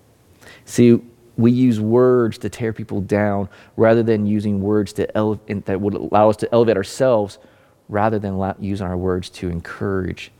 See, 0.65 0.99
we 1.37 1.51
use 1.51 1.79
words 1.79 2.37
to 2.39 2.49
tear 2.49 2.73
people 2.73 3.01
down 3.01 3.49
rather 3.77 4.03
than 4.03 4.25
using 4.25 4.61
words 4.61 4.93
to 4.93 5.15
ele- 5.15 5.39
that 5.47 5.79
would 5.79 5.93
allow 5.93 6.29
us 6.29 6.37
to 6.37 6.53
elevate 6.53 6.75
ourselves 6.75 7.37
rather 7.87 8.19
than 8.19 8.33
allow, 8.33 8.55
using 8.59 8.87
our 8.87 8.97
words 8.97 9.29
to 9.29 9.49
encourage 9.49 10.31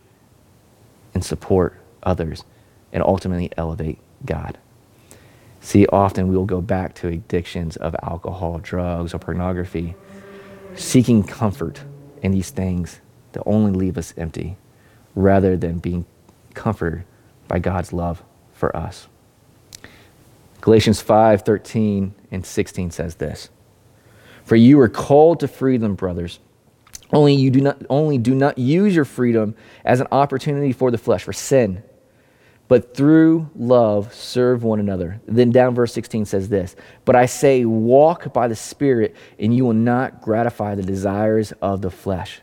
and 1.14 1.24
support 1.24 1.76
others 2.04 2.44
and 2.92 3.04
ultimately 3.04 3.52
elevate 3.58 4.00
God. 4.26 4.58
See, 5.62 5.86
often 5.88 6.28
we 6.28 6.38
will 6.38 6.46
go 6.46 6.62
back 6.62 6.96
to 6.96 7.08
addictions 7.08 7.76
of 7.78 7.96
alcohol, 8.02 8.60
drugs, 8.60 9.14
or 9.14 9.20
pornography, 9.20 9.96
seeking 10.76 11.24
comfort 11.24 11.82
in 12.22 12.32
these 12.32 12.50
things 12.50 13.00
that 13.34 13.44
only 13.46 13.72
leave 13.72 13.98
us 13.98 14.14
empty 14.18 14.58
rather 15.16 15.58
than 15.58 15.80
being 15.80 16.06
comforted 16.54 17.04
by 17.48 17.60
God's 17.60 17.92
love 17.92 18.24
for 18.54 18.76
us. 18.76 19.08
Galatians 20.62 21.02
5 21.02 21.42
13 21.42 22.14
and 22.32 22.46
16 22.46 22.92
says 22.92 23.16
this 23.16 23.50
For 24.44 24.56
you 24.56 24.80
are 24.80 24.90
called 24.90 25.40
to 25.42 25.48
freedom, 25.48 25.96
brothers. 25.96 26.40
Only, 27.12 27.34
you 27.34 27.50
do 27.50 27.62
not, 27.62 27.82
only 27.90 28.20
do 28.20 28.36
not 28.36 28.60
use 28.60 28.96
your 28.96 29.06
freedom 29.06 29.56
as 29.84 30.00
an 30.00 30.08
opportunity 30.12 30.72
for 30.72 30.92
the 30.92 30.98
flesh, 30.98 31.24
for 31.24 31.34
sin, 31.34 31.82
but 32.70 32.96
through 32.96 33.50
love 33.56 34.14
serve 34.14 34.64
one 34.64 34.80
another. 34.80 35.20
Then 35.26 35.50
down 35.52 35.76
verse 35.76 35.92
16 35.92 36.24
says 36.26 36.48
this 36.48 36.78
But 37.04 37.18
I 37.18 37.26
say, 37.26 37.66
walk 37.66 38.32
by 38.32 38.48
the 38.48 38.56
Spirit, 38.56 39.18
and 39.38 39.54
you 39.54 39.66
will 39.66 39.74
not 39.74 40.22
gratify 40.22 40.76
the 40.76 40.84
desires 40.84 41.52
of 41.62 41.82
the 41.82 41.92
flesh. 41.92 42.40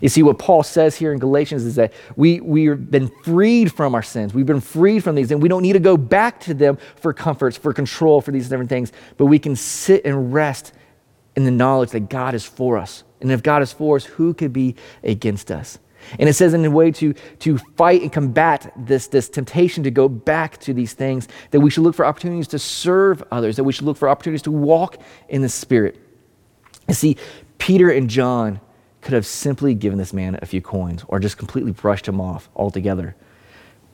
You 0.00 0.08
see, 0.08 0.24
what 0.24 0.38
Paul 0.40 0.64
says 0.64 0.96
here 0.96 1.12
in 1.12 1.20
Galatians 1.20 1.64
is 1.64 1.76
that 1.76 1.92
we, 2.16 2.40
we've 2.40 2.90
been 2.90 3.12
freed 3.22 3.72
from 3.72 3.94
our 3.94 4.02
sins. 4.02 4.34
We've 4.34 4.46
been 4.46 4.60
freed 4.60 5.04
from 5.04 5.14
these, 5.14 5.30
and 5.30 5.40
we 5.40 5.48
don't 5.48 5.62
need 5.62 5.74
to 5.74 5.78
go 5.78 5.96
back 5.96 6.40
to 6.40 6.54
them 6.54 6.78
for 6.96 7.12
comforts, 7.12 7.56
for 7.56 7.72
control, 7.72 8.20
for 8.20 8.32
these 8.32 8.48
different 8.48 8.70
things, 8.70 8.90
but 9.18 9.26
we 9.26 9.38
can 9.38 9.54
sit 9.54 10.04
and 10.04 10.32
rest 10.32 10.72
in 11.36 11.44
the 11.44 11.52
knowledge 11.52 11.90
that 11.90 12.08
God 12.08 12.34
is 12.34 12.44
for 12.44 12.76
us. 12.78 13.04
And 13.20 13.30
if 13.30 13.42
God 13.42 13.62
is 13.62 13.72
for 13.72 13.94
us, 13.94 14.04
who 14.04 14.34
could 14.34 14.52
be 14.52 14.74
against 15.04 15.52
us? 15.52 15.78
And 16.18 16.28
it 16.28 16.34
says 16.34 16.54
in 16.54 16.64
a 16.64 16.70
way 16.70 16.90
to, 16.92 17.14
to 17.40 17.58
fight 17.76 18.02
and 18.02 18.12
combat 18.12 18.72
this, 18.76 19.08
this 19.08 19.28
temptation 19.28 19.84
to 19.84 19.90
go 19.90 20.08
back 20.08 20.58
to 20.60 20.72
these 20.72 20.92
things, 20.92 21.28
that 21.50 21.60
we 21.60 21.70
should 21.70 21.82
look 21.82 21.94
for 21.94 22.04
opportunities 22.04 22.48
to 22.48 22.58
serve 22.58 23.22
others, 23.30 23.56
that 23.56 23.64
we 23.64 23.72
should 23.72 23.84
look 23.84 23.96
for 23.96 24.08
opportunities 24.08 24.42
to 24.42 24.52
walk 24.52 24.96
in 25.28 25.42
the 25.42 25.48
Spirit. 25.48 26.00
You 26.88 26.94
see, 26.94 27.16
Peter 27.58 27.90
and 27.90 28.08
John 28.08 28.60
could 29.00 29.14
have 29.14 29.26
simply 29.26 29.74
given 29.74 29.98
this 29.98 30.12
man 30.12 30.38
a 30.40 30.46
few 30.46 30.60
coins 30.60 31.04
or 31.08 31.18
just 31.20 31.38
completely 31.38 31.72
brushed 31.72 32.06
him 32.06 32.20
off 32.20 32.48
altogether. 32.56 33.14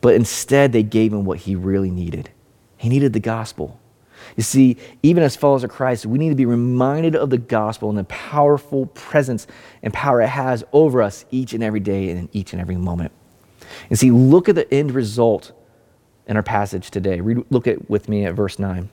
But 0.00 0.14
instead, 0.14 0.72
they 0.72 0.82
gave 0.82 1.12
him 1.12 1.24
what 1.24 1.38
he 1.38 1.54
really 1.54 1.90
needed. 1.90 2.30
He 2.76 2.88
needed 2.88 3.12
the 3.12 3.20
gospel. 3.20 3.80
You 4.36 4.42
see, 4.42 4.76
even 5.02 5.22
as 5.22 5.36
followers 5.36 5.64
of 5.64 5.70
Christ, 5.70 6.06
we 6.06 6.18
need 6.18 6.30
to 6.30 6.34
be 6.34 6.46
reminded 6.46 7.16
of 7.16 7.30
the 7.30 7.38
gospel 7.38 7.88
and 7.88 7.98
the 7.98 8.04
powerful 8.04 8.86
presence 8.86 9.46
and 9.82 9.92
power 9.92 10.20
it 10.20 10.28
has 10.28 10.64
over 10.72 11.02
us 11.02 11.24
each 11.30 11.52
and 11.52 11.62
every 11.62 11.80
day 11.80 12.10
and 12.10 12.18
in 12.18 12.28
each 12.32 12.52
and 12.52 12.60
every 12.60 12.76
moment. 12.76 13.12
And 13.90 13.98
see, 13.98 14.10
look 14.10 14.48
at 14.48 14.54
the 14.54 14.72
end 14.72 14.92
result 14.92 15.52
in 16.26 16.36
our 16.36 16.42
passage 16.42 16.90
today. 16.90 17.20
Read, 17.20 17.44
look 17.50 17.66
at 17.66 17.88
with 17.88 18.08
me 18.08 18.24
at 18.24 18.34
verse 18.34 18.58
9. 18.58 18.88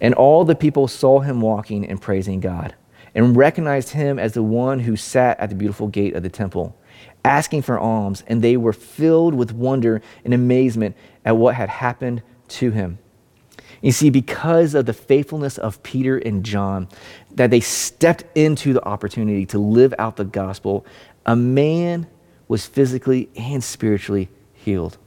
And 0.00 0.14
all 0.14 0.44
the 0.44 0.54
people 0.54 0.88
saw 0.88 1.20
him 1.20 1.40
walking 1.40 1.86
and 1.86 2.00
praising 2.00 2.40
God 2.40 2.74
and 3.14 3.34
recognized 3.34 3.90
him 3.90 4.18
as 4.18 4.34
the 4.34 4.42
one 4.42 4.80
who 4.80 4.94
sat 4.94 5.40
at 5.40 5.48
the 5.48 5.54
beautiful 5.54 5.88
gate 5.88 6.14
of 6.14 6.22
the 6.22 6.28
temple, 6.28 6.76
asking 7.24 7.62
for 7.62 7.78
alms, 7.78 8.22
and 8.26 8.42
they 8.42 8.58
were 8.58 8.74
filled 8.74 9.34
with 9.34 9.52
wonder 9.52 10.02
and 10.24 10.34
amazement 10.34 10.94
at 11.24 11.36
what 11.36 11.54
had 11.54 11.70
happened 11.70 12.22
to 12.48 12.70
him. 12.70 12.98
You 13.86 13.92
see, 13.92 14.10
because 14.10 14.74
of 14.74 14.84
the 14.84 14.92
faithfulness 14.92 15.58
of 15.58 15.80
Peter 15.84 16.18
and 16.18 16.42
John, 16.42 16.88
that 17.36 17.52
they 17.52 17.60
stepped 17.60 18.24
into 18.36 18.72
the 18.72 18.84
opportunity 18.84 19.46
to 19.46 19.60
live 19.60 19.94
out 19.96 20.16
the 20.16 20.24
gospel, 20.24 20.84
a 21.24 21.36
man 21.36 22.08
was 22.48 22.66
physically 22.66 23.28
and 23.36 23.62
spiritually 23.62 24.28
healed 24.54 24.98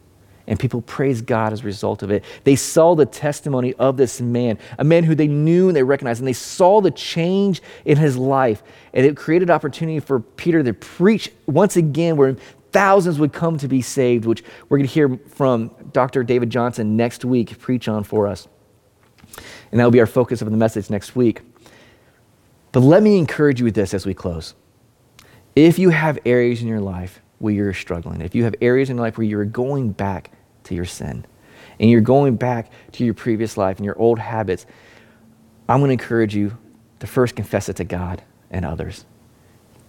and 0.48 0.58
people 0.58 0.82
praised 0.82 1.26
God 1.26 1.52
as 1.52 1.60
a 1.60 1.66
result 1.66 2.04
of 2.04 2.10
it. 2.10 2.24
They 2.46 2.56
saw 2.56 2.96
the 2.96 3.06
testimony 3.06 3.74
of 3.74 3.98
this 3.98 4.22
man, 4.22 4.58
a 4.78 4.86
man 4.86 5.04
who 5.04 5.14
they 5.14 5.28
knew 5.28 5.68
and 5.68 5.76
they 5.76 5.84
recognized, 5.84 6.22
and 6.22 6.28
they 6.28 6.34
saw 6.34 6.80
the 6.80 6.90
change 6.90 7.62
in 7.84 7.98
his 7.98 8.16
life. 8.16 8.64
And 8.94 9.06
it 9.06 9.18
created 9.18 9.50
opportunity 9.50 10.00
for 10.00 10.22
Peter 10.22 10.64
to 10.64 10.74
preach 10.74 11.32
once 11.48 11.76
again, 11.76 12.16
where 12.16 12.38
thousands 12.72 13.20
would 13.20 13.34
come 13.34 13.58
to 13.58 13.68
be 13.68 13.82
saved, 13.82 14.26
which 14.26 14.42
we're 14.70 14.78
going 14.78 14.88
to 14.88 14.94
hear 14.94 15.20
from 15.28 15.70
Dr. 15.92 16.24
David 16.24 16.50
Johnson 16.50 16.96
next 16.96 17.26
week 17.26 17.60
preach 17.60 17.90
on 17.90 18.06
for 18.06 18.26
us. 18.26 18.48
And 19.72 19.80
that 19.80 19.84
will 19.86 19.92
be 19.92 20.00
our 20.00 20.08
focus 20.08 20.42
of 20.42 20.52
the 20.52 20.58
message 20.58 20.90
next 20.90 21.16
week. 21.16 21.42
But 22.72 22.82
let 22.82 23.04
me 23.04 23.18
encourage 23.18 23.60
you 23.60 23.66
with 23.66 23.76
this 23.76 23.94
as 23.94 24.06
we 24.06 24.14
close. 24.14 24.56
If 25.56 25.80
you 25.80 25.90
have 25.90 26.20
areas 26.26 26.62
in 26.62 26.68
your 26.68 26.82
life 26.82 27.22
where 27.40 27.54
you're 27.54 27.74
struggling, 27.74 28.22
if 28.22 28.36
you 28.36 28.44
have 28.46 28.56
areas 28.62 28.90
in 28.90 28.98
your 28.98 29.06
life 29.06 29.18
where 29.18 29.28
you're 29.28 29.46
going 29.46 29.92
back 29.92 30.32
to 30.66 30.76
your 30.76 30.86
sin. 30.86 31.26
and 31.80 31.90
you're 31.90 32.02
going 32.02 32.36
back 32.36 32.72
to 32.94 33.06
your 33.06 33.14
previous 33.14 33.58
life 33.58 33.78
and 33.78 33.86
your 33.86 33.98
old 34.00 34.20
habits, 34.20 34.66
I'm 35.68 35.80
going 35.80 35.90
to 35.90 35.94
encourage 35.94 36.36
you 36.36 36.58
to 37.00 37.08
first 37.08 37.36
confess 37.36 37.70
it 37.70 37.78
to 37.78 37.84
God 37.84 38.24
and 38.52 38.66
others. 38.66 39.06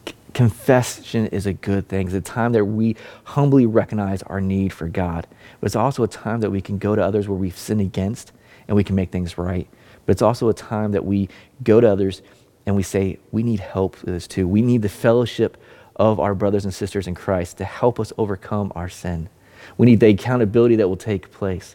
C- 0.07 0.15
confession 0.35 1.27
is 1.29 1.47
a 1.47 1.53
good 1.53 1.89
thing. 1.89 2.07
It's 2.07 2.15
a 2.17 2.21
time 2.21 2.53
that 2.53 2.65
we 2.65 2.97
humbly 3.25 3.67
recognize 3.67 4.23
our 4.25 4.41
need 4.41 4.73
for 4.73 4.89
God. 4.89 5.27
But 5.61 5.67
it's 5.67 5.77
also 5.77 6.03
a 6.05 6.09
time 6.09 6.41
that 6.41 6.51
we 6.51 6.61
can 6.61 6.79
go 6.79 6.95
to 6.95 7.03
others 7.05 7.29
where 7.29 7.39
we've 7.39 7.59
sinned 7.59 7.81
against 7.81 8.33
and 8.71 8.77
we 8.77 8.85
can 8.85 8.95
make 8.95 9.11
things 9.11 9.37
right. 9.37 9.69
But 10.07 10.13
it's 10.13 10.23
also 10.23 10.49
a 10.49 10.55
time 10.55 10.93
that 10.93 11.05
we 11.05 11.29
go 11.65 11.81
to 11.81 11.91
others 11.91 12.23
and 12.65 12.77
we 12.77 12.85
say, 12.85 13.19
we 13.33 13.43
need 13.43 13.59
help 13.59 14.01
with 14.03 14.15
this 14.15 14.29
too. 14.29 14.47
We 14.47 14.63
need 14.63 14.83
the 14.83 14.89
fellowship 14.89 15.57
of 15.97 16.21
our 16.21 16.37
brothers 16.37 16.65
and 16.65 16.73
sisters 16.73 17.09
in 17.09 17.17
Christ 17.17 17.59
to 17.59 17.65
help 17.65 17.99
us 17.99 18.13
overcome 18.17 18.71
our 18.77 18.89
sin. 18.89 19.29
We 19.77 19.87
need 19.87 19.99
the 19.99 20.11
accountability 20.11 20.77
that 20.77 20.89
will 20.89 20.97
take 20.97 21.33
place. 21.33 21.75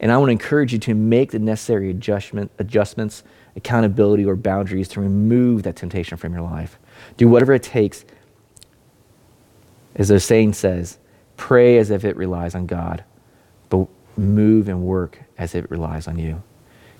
And 0.00 0.10
I 0.10 0.16
want 0.16 0.28
to 0.28 0.32
encourage 0.32 0.72
you 0.72 0.80
to 0.80 0.94
make 0.94 1.30
the 1.30 1.38
necessary 1.38 1.88
adjustment, 1.88 2.50
adjustments, 2.58 3.22
accountability, 3.54 4.24
or 4.24 4.34
boundaries 4.34 4.88
to 4.88 5.00
remove 5.00 5.62
that 5.62 5.76
temptation 5.76 6.18
from 6.18 6.32
your 6.32 6.42
life. 6.42 6.80
Do 7.16 7.28
whatever 7.28 7.52
it 7.52 7.62
takes. 7.62 8.04
As 9.94 10.08
the 10.08 10.18
saying 10.18 10.54
says, 10.54 10.98
pray 11.36 11.78
as 11.78 11.90
if 11.90 12.04
it 12.04 12.16
relies 12.16 12.56
on 12.56 12.66
God, 12.66 13.04
move 14.16 14.68
and 14.68 14.82
work 14.82 15.20
as 15.38 15.54
it 15.54 15.70
relies 15.70 16.06
on 16.08 16.18
you. 16.18 16.42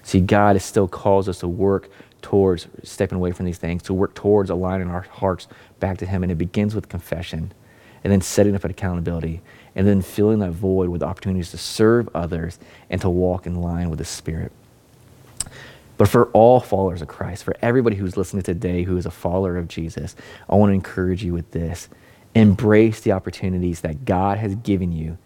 See, 0.02 0.20
God 0.20 0.56
has 0.56 0.64
still 0.64 0.88
calls 0.88 1.28
us 1.28 1.40
to 1.40 1.48
work 1.48 1.88
towards 2.22 2.68
stepping 2.82 3.16
away 3.16 3.32
from 3.32 3.46
these 3.46 3.58
things, 3.58 3.82
to 3.84 3.94
work 3.94 4.14
towards 4.14 4.50
aligning 4.50 4.88
our 4.88 5.02
hearts 5.02 5.48
back 5.80 5.98
to 5.98 6.06
Him. 6.06 6.22
And 6.22 6.32
it 6.32 6.36
begins 6.36 6.74
with 6.74 6.88
confession 6.88 7.52
and 8.02 8.12
then 8.12 8.20
setting 8.20 8.54
up 8.54 8.64
an 8.64 8.70
accountability 8.70 9.40
and 9.74 9.86
then 9.86 10.02
filling 10.02 10.38
that 10.40 10.52
void 10.52 10.90
with 10.90 11.02
opportunities 11.02 11.50
to 11.50 11.58
serve 11.58 12.08
others 12.14 12.58
and 12.90 13.00
to 13.00 13.08
walk 13.08 13.46
in 13.46 13.60
line 13.60 13.90
with 13.90 13.98
the 13.98 14.04
Spirit. 14.04 14.52
But 15.96 16.08
for 16.08 16.26
all 16.32 16.60
followers 16.60 17.02
of 17.02 17.08
Christ, 17.08 17.44
for 17.44 17.56
everybody 17.62 17.96
who's 17.96 18.16
listening 18.16 18.42
today 18.42 18.82
who 18.82 18.96
is 18.96 19.06
a 19.06 19.10
follower 19.10 19.56
of 19.56 19.68
Jesus, 19.68 20.16
I 20.48 20.56
want 20.56 20.70
to 20.70 20.74
encourage 20.74 21.22
you 21.22 21.32
with 21.32 21.50
this. 21.52 21.88
Embrace 22.34 23.00
the 23.00 23.12
opportunities 23.12 23.80
that 23.82 24.04
God 24.04 24.38
has 24.38 24.56
given 24.56 24.92
you 24.92 25.18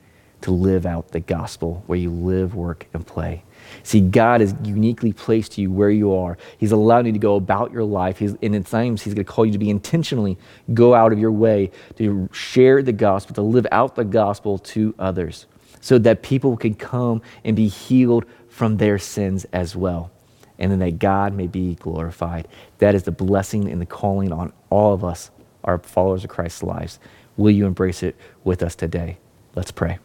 to 0.42 0.50
live 0.50 0.86
out 0.86 1.08
the 1.08 1.20
gospel 1.20 1.82
where 1.86 1.98
you 1.98 2.10
live, 2.10 2.54
work, 2.54 2.86
and 2.92 3.06
play. 3.06 3.42
See, 3.82 4.00
God 4.00 4.40
has 4.40 4.54
uniquely 4.62 5.12
placed 5.12 5.58
you 5.58 5.70
where 5.70 5.90
you 5.90 6.14
are. 6.14 6.38
He's 6.58 6.72
allowed 6.72 7.06
you 7.06 7.12
to 7.12 7.18
go 7.18 7.36
about 7.36 7.72
your 7.72 7.84
life. 7.84 8.18
He's, 8.18 8.34
and 8.42 8.54
at 8.54 8.66
times, 8.66 9.02
He's 9.02 9.14
going 9.14 9.24
to 9.24 9.32
call 9.32 9.46
you 9.46 9.52
to 9.52 9.58
be 9.58 9.70
intentionally 9.70 10.38
go 10.74 10.94
out 10.94 11.12
of 11.12 11.18
your 11.18 11.32
way 11.32 11.70
to 11.96 12.28
share 12.32 12.82
the 12.82 12.92
gospel, 12.92 13.34
to 13.34 13.42
live 13.42 13.66
out 13.72 13.94
the 13.94 14.04
gospel 14.04 14.58
to 14.58 14.94
others, 14.98 15.46
so 15.80 15.98
that 15.98 16.22
people 16.22 16.56
can 16.56 16.74
come 16.74 17.22
and 17.44 17.56
be 17.56 17.68
healed 17.68 18.24
from 18.48 18.76
their 18.76 18.98
sins 18.98 19.46
as 19.52 19.76
well. 19.76 20.10
And 20.58 20.72
then 20.72 20.80
that 20.80 20.98
God 20.98 21.34
may 21.34 21.46
be 21.46 21.76
glorified. 21.76 22.48
That 22.78 22.94
is 22.94 23.04
the 23.04 23.12
blessing 23.12 23.70
and 23.70 23.80
the 23.80 23.86
calling 23.86 24.32
on 24.32 24.52
all 24.70 24.92
of 24.92 25.04
us, 25.04 25.30
our 25.62 25.78
followers 25.78 26.24
of 26.24 26.30
Christ's 26.30 26.64
lives. 26.64 26.98
Will 27.36 27.52
you 27.52 27.66
embrace 27.66 28.02
it 28.02 28.16
with 28.42 28.62
us 28.64 28.74
today? 28.74 29.18
Let's 29.54 29.70
pray. 29.70 29.98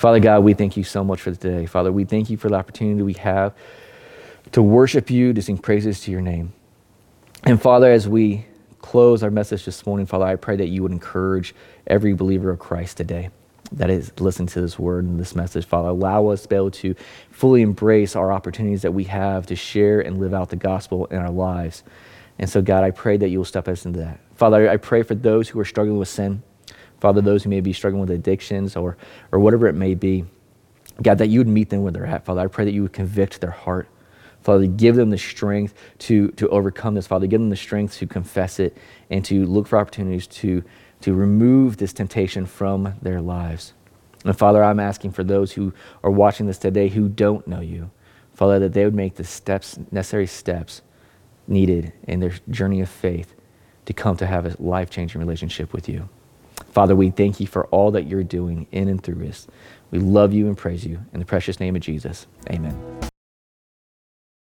Father 0.00 0.18
God, 0.18 0.44
we 0.44 0.54
thank 0.54 0.78
you 0.78 0.82
so 0.82 1.04
much 1.04 1.20
for 1.20 1.30
today. 1.30 1.66
Father, 1.66 1.92
we 1.92 2.06
thank 2.06 2.30
you 2.30 2.38
for 2.38 2.48
the 2.48 2.54
opportunity 2.54 3.02
we 3.02 3.12
have 3.12 3.52
to 4.52 4.62
worship 4.62 5.10
you, 5.10 5.34
to 5.34 5.42
sing 5.42 5.58
praises 5.58 6.00
to 6.00 6.10
your 6.10 6.22
name. 6.22 6.54
And 7.44 7.60
Father, 7.60 7.92
as 7.92 8.08
we 8.08 8.46
close 8.80 9.22
our 9.22 9.30
message 9.30 9.66
this 9.66 9.84
morning, 9.84 10.06
Father, 10.06 10.24
I 10.24 10.36
pray 10.36 10.56
that 10.56 10.68
you 10.68 10.80
would 10.82 10.92
encourage 10.92 11.54
every 11.86 12.14
believer 12.14 12.48
of 12.48 12.58
Christ 12.58 12.96
today 12.96 13.28
that 13.72 13.90
is 13.90 14.10
listen 14.18 14.46
to 14.46 14.62
this 14.62 14.78
word 14.78 15.04
and 15.04 15.20
this 15.20 15.34
message, 15.34 15.66
Father. 15.66 15.90
Allow 15.90 16.28
us 16.28 16.44
to 16.44 16.48
be 16.48 16.56
able 16.56 16.70
to 16.70 16.94
fully 17.30 17.60
embrace 17.60 18.16
our 18.16 18.32
opportunities 18.32 18.80
that 18.80 18.92
we 18.92 19.04
have 19.04 19.44
to 19.48 19.54
share 19.54 20.00
and 20.00 20.18
live 20.18 20.32
out 20.32 20.48
the 20.48 20.56
gospel 20.56 21.04
in 21.10 21.18
our 21.18 21.30
lives. 21.30 21.84
And 22.38 22.48
so, 22.48 22.62
God, 22.62 22.84
I 22.84 22.90
pray 22.90 23.18
that 23.18 23.28
you 23.28 23.36
will 23.36 23.44
step 23.44 23.68
us 23.68 23.84
into 23.84 23.98
that. 23.98 24.18
Father, 24.34 24.66
I 24.70 24.78
pray 24.78 25.02
for 25.02 25.14
those 25.14 25.50
who 25.50 25.60
are 25.60 25.64
struggling 25.66 25.98
with 25.98 26.08
sin. 26.08 26.42
Father, 27.00 27.20
those 27.20 27.42
who 27.42 27.50
may 27.50 27.60
be 27.60 27.72
struggling 27.72 28.00
with 28.00 28.10
addictions 28.10 28.76
or, 28.76 28.96
or 29.32 29.38
whatever 29.40 29.66
it 29.66 29.74
may 29.74 29.94
be, 29.94 30.24
God, 31.02 31.18
that 31.18 31.28
you 31.28 31.40
would 31.40 31.48
meet 31.48 31.70
them 31.70 31.82
where 31.82 31.92
they're 31.92 32.06
at. 32.06 32.24
Father, 32.24 32.42
I 32.42 32.46
pray 32.46 32.66
that 32.66 32.72
you 32.72 32.82
would 32.82 32.92
convict 32.92 33.40
their 33.40 33.50
heart. 33.50 33.88
Father, 34.42 34.66
give 34.66 34.96
them 34.96 35.10
the 35.10 35.18
strength 35.18 35.74
to, 35.98 36.28
to 36.32 36.48
overcome 36.48 36.94
this. 36.94 37.06
Father, 37.06 37.26
give 37.26 37.40
them 37.40 37.50
the 37.50 37.56
strength 37.56 37.96
to 37.98 38.06
confess 38.06 38.60
it 38.60 38.76
and 39.10 39.24
to 39.24 39.46
look 39.46 39.66
for 39.66 39.78
opportunities 39.78 40.26
to, 40.26 40.62
to 41.00 41.14
remove 41.14 41.78
this 41.78 41.92
temptation 41.92 42.46
from 42.46 42.94
their 43.02 43.20
lives. 43.20 43.72
And 44.24 44.36
Father, 44.36 44.62
I'm 44.62 44.80
asking 44.80 45.12
for 45.12 45.24
those 45.24 45.52
who 45.52 45.72
are 46.02 46.10
watching 46.10 46.46
this 46.46 46.58
today 46.58 46.88
who 46.88 47.08
don't 47.08 47.46
know 47.46 47.60
you, 47.60 47.90
Father, 48.34 48.58
that 48.60 48.72
they 48.74 48.84
would 48.84 48.94
make 48.94 49.14
the 49.14 49.24
steps, 49.24 49.78
necessary 49.90 50.26
steps 50.26 50.82
needed 51.46 51.92
in 52.06 52.20
their 52.20 52.32
journey 52.50 52.80
of 52.80 52.88
faith 52.88 53.34
to 53.86 53.92
come 53.92 54.16
to 54.18 54.26
have 54.26 54.46
a 54.46 54.54
life 54.62 54.90
changing 54.90 55.20
relationship 55.20 55.72
with 55.72 55.88
you. 55.88 56.08
Father, 56.70 56.94
we 56.94 57.10
thank 57.10 57.40
you 57.40 57.46
for 57.46 57.66
all 57.66 57.90
that 57.92 58.06
you're 58.06 58.22
doing 58.22 58.66
in 58.72 58.88
and 58.88 59.02
through 59.02 59.28
us. 59.28 59.46
We 59.90 59.98
love 59.98 60.32
you 60.32 60.46
and 60.46 60.56
praise 60.56 60.84
you. 60.84 61.00
In 61.12 61.20
the 61.20 61.26
precious 61.26 61.58
name 61.58 61.74
of 61.76 61.82
Jesus, 61.82 62.26
amen. 62.50 62.99